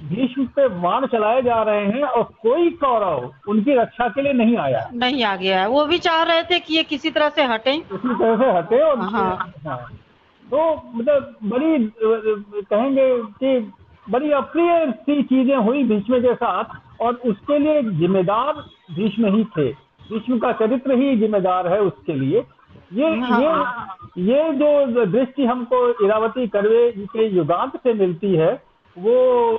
भीष्म 0.03 0.47
पे 0.47 0.69
बाण 0.69 1.07
चलाए 1.07 1.43
जा 1.43 1.63
रहे 1.63 1.85
हैं 1.87 2.03
और 2.03 2.23
कोई 2.23 2.71
कौरव 2.71 3.33
उनकी 3.49 3.75
रक्षा 3.75 4.09
के 4.09 4.23
लिए 4.23 4.33
नहीं 4.33 4.57
आया। 4.57 4.91
नहीं 4.95 5.25
आ 5.25 5.37
गया 5.37 5.61
है। 5.61 5.69
वो 5.69 5.85
भी 5.87 5.99
चाह 5.99 6.23
रहे 6.23 6.43
थे 6.43 6.59
कि 6.59 6.77
ये 6.77 6.83
किसी 6.83 7.11
तरह 7.11 7.29
से 7.29 7.45
हटे। 7.45 7.77
किसी 7.79 8.09
तरह 8.09 8.37
से 8.37 8.59
हटे 8.59 8.81
और 8.81 8.99
हाँ। 8.99 9.53
हाँ। 9.67 9.79
तो 10.45 10.83
मतलब 10.95 11.37
बड़ी 11.45 11.93
कहेंगे 12.63 13.23
कि 13.23 13.73
बड़ी 14.11 14.31
अप्रिय 14.31 14.93
सी 14.93 15.23
चीज़ें 15.23 15.57
हुई 15.57 15.83
भीष्म 15.85 16.21
के 16.21 16.35
साथ। 16.35 16.65
और 17.01 17.15
उसके 17.27 17.59
लिए 17.59 17.83
जिम्मेदार 17.83 18.53
भीष्म 18.95 19.35
ही 19.37 19.45
थे। 19.45 19.71
भीष्म 20.11 20.39
का 20.39 20.53
चरित्र 20.53 20.95
ही 20.95 21.17
जिम्मेदार 21.17 21.69
है 21.69 21.81
उसके 21.81 22.15
लिए। 22.15 22.45
ये 22.93 23.19
हाँ। 23.21 23.41
ये 23.41 24.33
ये 24.33 24.53
जो 24.53 25.05
दृष्टि 25.07 25.45
हमको 25.45 26.07
इरावती 26.07 26.47
करवे 26.49 26.91
के 27.13 27.27
युगांत 27.29 27.77
से 27.77 27.95
मिलती 27.95 28.35
है 28.35 28.53
वो 28.97 29.15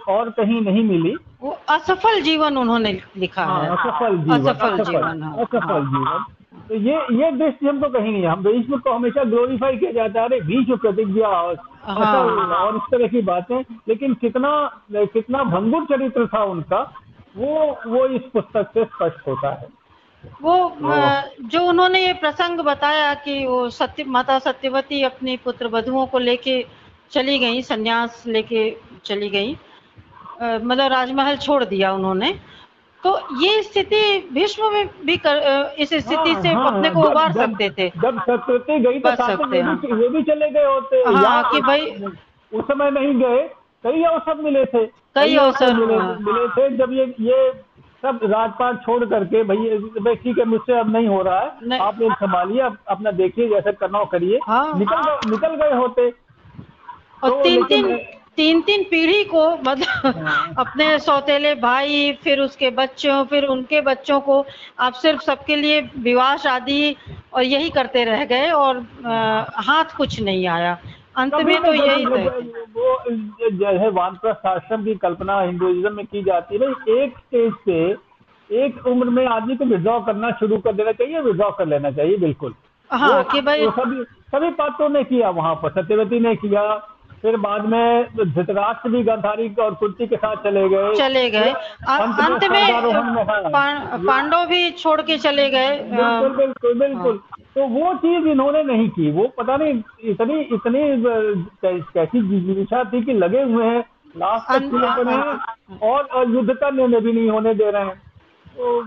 और 0.09 0.29
कहीं 0.29 0.61
नहीं 0.61 0.83
मिली। 0.83 1.15
वो 1.41 1.57
असफल 1.69 2.21
जीवन 2.21 2.57
उन्होंने 2.57 2.91
लिखा 3.17 3.45
हाँ, 3.45 3.61
है 3.61 3.69
असफल 3.69 4.17
जीवन 4.17 4.49
असफल 4.49 4.83
जीवन, 4.83 5.23
हाँ, 5.23 5.35
असफल 5.37 5.59
हाँ, 5.59 5.81
जीवन। 5.81 6.23
तो 6.69 6.75
ये 6.75 6.95
ये 7.23 7.31
दृष्टि 7.31 7.67
हमको 7.67 7.89
कहीं 7.89 8.11
नहीं 8.11 8.25
हम 8.25 8.43
भीष्म 8.43 8.77
को 8.77 8.91
हमेशा 8.91 9.23
ग्लोरीफाई 9.23 9.77
किया 9.77 9.91
जाता 9.91 10.19
है। 10.19 10.27
अरे 10.27 10.39
भीष्म 10.41 10.77
प्रतिज्ञा 10.77 11.27
और 11.27 11.57
हाँ। 11.83 12.23
और 12.57 12.75
इस 12.75 12.81
तरह 12.91 13.07
की 13.07 13.21
बातें। 13.21 13.59
लेकिन 13.87 14.13
कितना 14.13 14.51
कितना 14.93 15.43
भंगुर 15.43 15.85
चरित्र 15.85 16.27
था 16.27 16.43
उनका। 16.43 16.91
वो 17.37 17.77
वो 17.87 18.07
इस 18.07 18.21
पुस्तक 18.21 18.67
से 18.73 18.85
स्पष्ट 18.85 19.27
होता 19.27 19.53
है। 19.53 19.67
वो 20.41 20.75
जो 21.41 21.61
उन्होंने 21.61 22.05
ये 22.05 22.13
प्रसंग 22.13 22.59
बताया 22.59 23.13
कि 23.13 23.45
वो 23.45 23.69
सत्य 23.69 24.03
माता 24.03 24.39
सत्यवती 24.39 25.03
अपनी 25.03 25.37
पुत्र 25.37 25.67
वधुओं 25.67 26.05
को 26.07 26.19
लेके 26.19 26.65
चली 27.11 27.39
गई 27.39 27.61
संन्यास 27.61 28.23
लेके 28.27 28.77
चली 29.05 29.29
गई 29.29 29.57
मतलब 30.41 30.91
राजमहल 30.91 31.35
छोड़ 31.37 31.63
दिया 31.63 31.93
उन्होंने। 31.93 32.39
तो 33.03 33.19
ये 33.41 33.63
स्थिति 33.63 34.29
भीष्म 34.33 34.73
में 34.73 34.89
भी 35.05 35.17
कर, 35.17 35.35
इस 35.79 35.89
स्थिति 35.89 36.31
हाँ, 36.31 36.41
से 36.41 36.49
हाँ, 36.49 36.75
अपने 36.75 36.89
को 36.89 37.03
उबार 37.03 37.31
जब- 37.31 37.45
सकते 37.45 37.69
थे। 37.69 37.89
जब 37.89 38.19
सत्यवती 38.21 38.79
गई 38.79 38.99
तो 38.99 39.15
सकते 39.15 39.63
भी- 39.63 40.03
वो 40.03 40.09
भी 40.09 40.23
चले 40.23 40.49
गए 40.49 40.65
होते। 40.65 40.97
हाँ, 40.97 41.51
कि 41.51 41.61
भाई 41.61 41.85
उस 42.53 42.65
समय 42.65 42.91
नहीं 42.91 43.13
गए 43.15 43.49
कई 43.85 44.03
अवसर 44.03 44.41
मिले 44.41 44.65
थे 44.65 44.85
कई 45.15 45.35
अवसर, 45.37 45.73
मिले, 45.73 45.95
हाँ। 45.95 46.17
मिले 46.21 46.47
थे 46.49 46.69
जब 46.77 46.93
ये 46.93 47.05
ये 47.21 47.51
सब 48.03 48.19
राजपाट 48.23 48.81
छोड़ 48.85 49.03
करके 49.05 49.43
भाई 49.43 49.77
भाई 49.99 50.15
ठीक 50.15 50.37
है 50.39 50.45
मुझसे 50.45 50.79
अब 50.79 50.91
नहीं 50.91 51.07
हो 51.07 51.21
रहा 51.21 51.39
है 51.39 51.51
नहीं। 51.67 51.79
आप 51.79 51.99
संभालिए 52.19 52.61
अब 52.61 52.77
अपना 52.89 53.11
देखिए 53.21 53.47
जैसे 53.49 53.71
करना 53.73 53.97
हो 53.99 54.05
करिए 54.05 54.39
हाँ। 54.43 54.77
निकल 54.79 55.29
निकल 55.29 55.55
गए 55.55 55.75
होते 55.77 56.09
और 56.09 57.29
तो 57.29 57.41
तीन 57.43 57.63
तीन 57.63 57.95
तीन 58.37 58.61
तीन 58.61 58.83
पीढ़ी 58.83 59.23
को 59.23 59.41
मतलब 59.65 60.15
हाँ। 60.25 60.53
अपने 60.59 60.87
सौतेले 60.99 61.53
भाई 61.55 62.11
फिर 62.23 62.39
उसके 62.39 62.69
बच्चों 62.79 63.23
फिर 63.25 63.45
उनके 63.45 63.81
बच्चों 63.81 64.19
को 64.21 64.43
आप 64.79 64.93
सिर्फ़ 64.93 65.21
सबके 65.21 65.55
लिए 65.55 65.79
विवाह 65.99 66.35
शादी 66.37 66.95
और 67.33 67.43
यही 67.43 67.69
करते 67.69 68.03
रह 68.05 68.25
गए 68.25 68.49
और 68.51 68.77
अ, 69.05 69.45
हाथ 69.61 69.95
कुछ 69.97 70.19
नहीं 70.21 70.47
आया 70.47 70.77
अंत 71.17 71.33
में 71.35 71.61
तो 71.63 71.73
यही 71.73 72.05
वो 72.05 72.87
जैसे 73.53 73.89
वानप्रस्थ 73.91 74.45
आश्रम 74.47 74.83
की 74.85 74.95
कल्पना 74.95 75.39
हिंदुइज्म 75.41 75.93
में 75.93 76.05
की 76.05 76.23
जाती 76.23 76.55
है। 76.55 76.59
भाई 76.61 76.97
एक 76.97 77.17
स्टेज 77.17 77.53
से 77.65 78.63
एक 78.63 78.87
उम्र 78.87 79.09
में 79.09 79.25
आदमी 79.27 79.55
को 79.55 79.65
विड्रॉ 79.65 79.99
करना 79.99 80.31
शुरू 80.39 80.57
कर 80.57 80.73
देना 80.73 80.91
चाहिए 80.93 81.19
विड्रॉ 81.21 81.49
कर 81.51 81.67
लेना 81.67 81.91
चाहिए 81.91 82.17
बिल्कुल। 82.17 82.53
हाँ 82.89 83.23
कि 83.23 83.41
भाई 83.41 83.69
सभी 83.69 84.03
सभी 84.31 84.49
पात्रों 84.57 84.89
ने 84.89 85.03
किया 85.03 85.29
वहाँ 85.29 85.55
पर 85.55 85.69
सत्यवती 85.71 86.19
ने 86.19 86.35
किया। 86.35 86.63
फिर 87.21 87.35
बाद 87.37 87.65
में 87.65 88.07
धृतराष्ट्र 88.17 88.89
भी 88.89 89.01
गंधारी 89.03 89.47
और 89.59 89.73
कुर्ती 89.73 90.07
के 90.07 90.15
साथ 90.15 90.43
चले 90.43 90.67
गए। 90.69 90.93
चले 90.95 91.29
गए। 91.29 91.51
अंत 91.89 92.19
में 92.19 92.25
अंत 92.25 92.43
में 92.43 92.49
में, 92.51 93.23
हाँ। 93.25 93.99
पांडव 93.99 94.45
भी 94.45 94.69
छोड़ 94.71 95.01
के 95.01 95.17
चले 95.17 95.49
गए। 95.49 95.77
बिल्कुल 95.91 96.35
बिल्कुल 96.37 96.79
बिल्कुल। 96.79 97.19
तो 97.55 97.65
वो 97.67 97.93
चीज़ 97.95 98.27
इन्होंने 98.27 98.63
नहीं 98.63 98.87
की। 98.89 99.11
वो 99.11 99.27
पता 99.37 99.55
नहीं 99.57 99.73
इतनी 100.11 100.39
इतनी 100.55 100.81
कैसी 101.63 102.21
जिज्ञासा 102.21 102.83
थी 102.93 103.03
कि 103.05 103.13
लगे 103.13 103.41
हुए 103.43 103.65
हैं 103.65 103.83
लास्ट 104.15 104.51
तक 104.51 105.79
और 105.83 106.29
युद्ध 106.29 106.53
का 106.53 106.69
निर्णय 106.69 106.99
भी 107.01 107.13
नहीं 107.13 107.29
होने 107.29 107.53
दे 107.53 107.69
रहे 107.71 107.83
हैं। 107.83 108.01
तो 108.57 108.81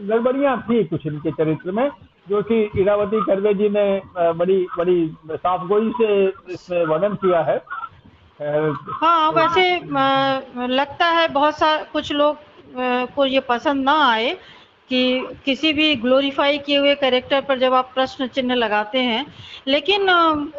गड़बड़ियाँ 0.00 0.56
थी 0.62 0.82
कुछ 0.84 1.06
इनके 1.06 1.30
चरित्र 1.32 1.72
में 1.72 1.88
जो 2.28 2.42
कि 2.42 2.60
इरावती 2.76 3.20
कर्वे 3.24 3.52
जी 3.54 3.68
ने 3.68 3.86
बड़ी 4.16 4.66
बड़ी 4.78 4.98
साफगोई 5.30 5.90
से 6.00 6.08
इसमें 6.54 6.84
वर्णन 6.86 7.14
किया 7.14 7.40
है। 7.42 7.56
हाँ 8.40 9.30
वैसे 9.32 9.62
लगता 10.68 11.06
है 11.10 11.28
बहुत 11.28 11.58
सा 11.58 11.76
कुछ 11.92 12.12
लोग 12.12 12.36
को 13.14 13.26
ये 13.26 13.40
पसंद 13.48 13.84
ना 13.84 13.94
आए 14.10 14.36
कि 14.90 15.00
किसी 15.44 15.72
भी 15.72 15.94
ग्लोरीफाई 15.96 16.58
किए 16.58 16.78
हुए 16.78 16.94
कैरेक्टर 16.94 17.40
पर 17.40 17.58
जब 17.58 17.74
आप 17.74 17.90
प्रश्न 17.94 18.26
चिन्ह 18.28 18.54
लगाते 18.54 18.98
हैं 19.00 19.24
लेकिन 19.68 20.06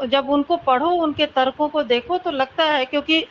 जब 0.07 0.29
उनको 0.29 0.57
पढ़ो 0.65 0.89
उनके 1.03 1.25
तर्कों 1.35 1.67
को 1.69 1.83
देखो 1.85 2.17
तो 2.17 2.31
लगता 2.31 2.63
है 2.65 2.85
क्योंकि 2.85 3.25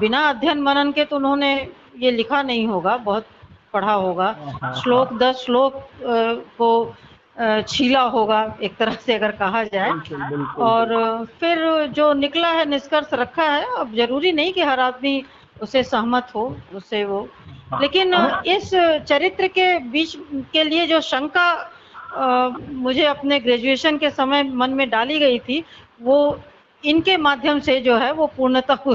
बिना 0.00 0.28
अध्ययन 0.28 0.60
मनन 0.62 0.92
के 0.92 1.04
तो 1.04 1.16
उन्होंने 1.16 1.54
ये 1.98 2.10
लिखा 2.10 2.42
नहीं 2.42 2.66
होगा 2.66 2.96
बहुत 2.98 3.26
पढ़ा 3.72 3.92
होगा। 3.92 4.26
हाँ, 4.62 4.74
श्लोक 4.74 5.12
दस 5.18 5.42
श्लोक 5.44 5.82
को 6.58 6.94
छीला 7.68 8.00
होगा 8.08 8.42
एक 8.62 8.76
तरह 8.76 8.94
से 8.96 9.14
अगर 9.14 9.30
कहा 9.32 9.62
जाए। 9.64 9.90
बिल्कुल 9.90 10.22
बिल्कुल 10.26 10.64
और 10.64 11.24
फिर 11.40 11.86
जो 11.88 12.12
निकला 12.14 12.48
है 12.50 12.64
निष्कर्ष 12.64 13.14
रखा 13.14 13.44
है 13.44 13.64
अब 13.78 13.94
ज़रूरी 13.96 14.32
नहीं 14.32 14.52
कि 14.52 14.62
हर 14.62 14.80
आदमी 14.80 15.22
उसे 15.64 15.82
सहमत 15.82 16.32
हो 16.34 16.44
उससे 16.74 17.04
वो। 17.04 17.20
हाँ। 17.70 17.80
लेकिन 17.80 18.14
इस 18.46 18.70
चरित्र 19.08 19.46
के 19.58 19.66
बीच 19.90 20.16
के 20.52 20.64
लिए 20.64 20.86
जो 20.86 21.00
शंका 21.02 21.50
अ, 22.14 22.48
मुझे 22.82 23.04
अपने 23.04 23.38
ग्रेजुएशन 23.40 23.96
के 23.98 24.10
समय 24.10 24.42
मन 24.54 24.74
में 24.74 24.88
डाली 24.90 25.18
गई 25.18 25.38
थी 25.38 25.62
वो 26.02 26.18
इनके 26.84 27.16
माध्यम 27.16 27.58
से 27.66 27.80
जो 27.80 27.96
है 27.96 28.12
वो 28.12 28.26
पूर्णतः 28.36 28.90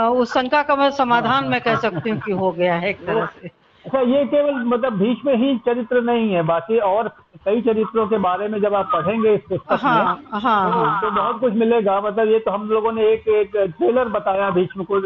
उस 0.00 0.32
शंका 0.32 0.62
का 0.62 0.76
मैं 0.76 0.90
समाधान 0.98 1.44
मैं 1.48 1.60
कह 1.60 1.76
सकती 1.76 2.10
हूँ 2.10 2.18
कि 2.20 2.32
हो 2.32 2.50
गया 2.52 2.74
है 2.74 2.90
एक 2.90 3.04
तरह 3.06 3.26
से। 3.40 3.48
अच्छा 3.84 4.00
ये 4.10 4.24
केवल 4.26 4.62
मतलब 4.64 4.96
भीष्म 4.98 5.34
ही 5.42 5.56
चरित्र 5.66 6.00
नहीं 6.02 6.32
है 6.32 6.42
बाकी 6.42 6.78
और 6.86 7.08
कई 7.46 7.60
चरित्रों 7.60 8.06
के 8.06 8.18
बारे 8.18 8.46
में 8.48 8.60
जब 8.60 8.74
आप 8.74 8.88
पढ़ेंगे 8.92 9.34
इस 9.34 9.40
पुस्तक 9.48 9.70
में 9.70 9.90
हाँ 9.90 10.22
हाँ 10.32 10.40
हाँ। 10.40 11.00
तो 11.00 11.10
बहुत 11.10 11.40
कुछ 11.40 11.52
मिलेगा। 11.52 12.00
मतलब 12.00 12.28
ये 12.28 12.38
तो 12.38 12.50
हम 12.50 12.68
लोगों 12.68 12.92
ने 12.92 13.02
एक 13.12 13.28
एक 13.28 13.56
ट्रेलर 13.56 14.08
बताया 14.08 14.50
भीष्म 14.50 14.84
को 14.84 15.00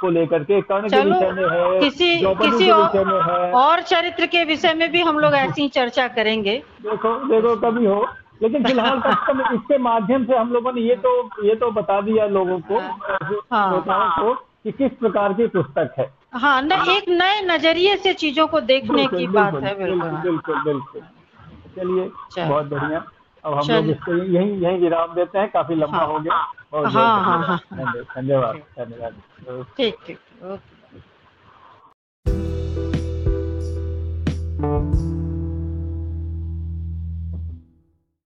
को 0.00 0.10
लेकर 0.10 0.44
के 0.44 0.60
कर्ण 0.62 0.88
के 0.88 1.00
विषय 1.00 1.32
में 1.32 1.48
है 1.50 1.80
किसी 1.80 2.10
किसी 2.20 2.68
के 2.92 3.04
में 3.04 3.20
है। 3.22 3.52
और 3.52 3.82
चरित्र 3.82 4.26
के 4.26 4.44
विषय 4.44 4.74
में 4.74 4.90
भी 4.92 5.02
हम 5.02 5.18
लोग 5.18 5.34
ऐसी 5.34 5.62
ही 5.62 5.68
चर्चा 5.68 6.08
करेंगे। 6.08 6.62
देखो 6.82 7.14
देखो 7.28 7.56
कभी 7.56 7.86
हो 7.86 8.04
लेकिन 8.42 8.64
फ़िलहाल 8.64 9.00
तक 9.00 9.26
तो 9.26 9.54
इसके 9.54 9.78
माध्यम 9.78 10.24
से 10.24 10.36
हम 10.36 10.52
लोगों 10.52 10.72
ने 10.72 10.80
ये 10.80 10.96
तो 10.96 11.44
ये 11.44 11.54
तो 11.54 11.70
बता 11.70 12.00
दिया 12.00 12.26
लोगों 12.26 12.58
को 12.60 12.78
हाँ। 12.78 13.70
श्रोताओं 13.70 14.10
को 14.10 14.34
कि 14.34 14.72
किस 14.72 14.98
प्रकार 14.98 15.32
की 15.32 15.46
पुस्तक 15.46 15.94
है। 15.98 16.10
हाँ 16.34 16.60
न 16.62 16.84
एक 16.90 17.08
नए 17.08 17.40
नज़रिए 17.46 17.96
से 17.96 18.12
चीज़ों 18.14 18.46
को 18.46 18.60
देखने 18.60 19.06
की 19.06 19.26
बात 19.26 19.54
है 19.54 19.78
बिल्कुल 19.78 20.10
बिल्कुल 20.10 20.62
बिल्कुल। 20.64 21.02
चलिए 21.76 22.10
बहुत 22.48 22.66
बढ़िया। 22.66 23.06
अब 23.44 23.54
हम 23.54 23.68
लोग 23.74 23.86
इसको 23.90 24.14
यही 24.14 24.50
यही 24.50 24.76
विराम 24.76 25.14
देते 25.14 25.38
हैं 25.38 25.50
काफ़ी 25.50 25.74
लंबा 25.74 25.98
हाँ, 25.98 26.06
हो 26.06 26.18
गया। 26.18 26.34
हाँ, 26.34 27.24
बहुत 27.24 27.46
हाँ, 27.76 27.96
धन्यवाद 28.16 28.56
धन्यवाद। 28.78 29.22
ठीक 29.76 29.96
ठीक 30.06 30.18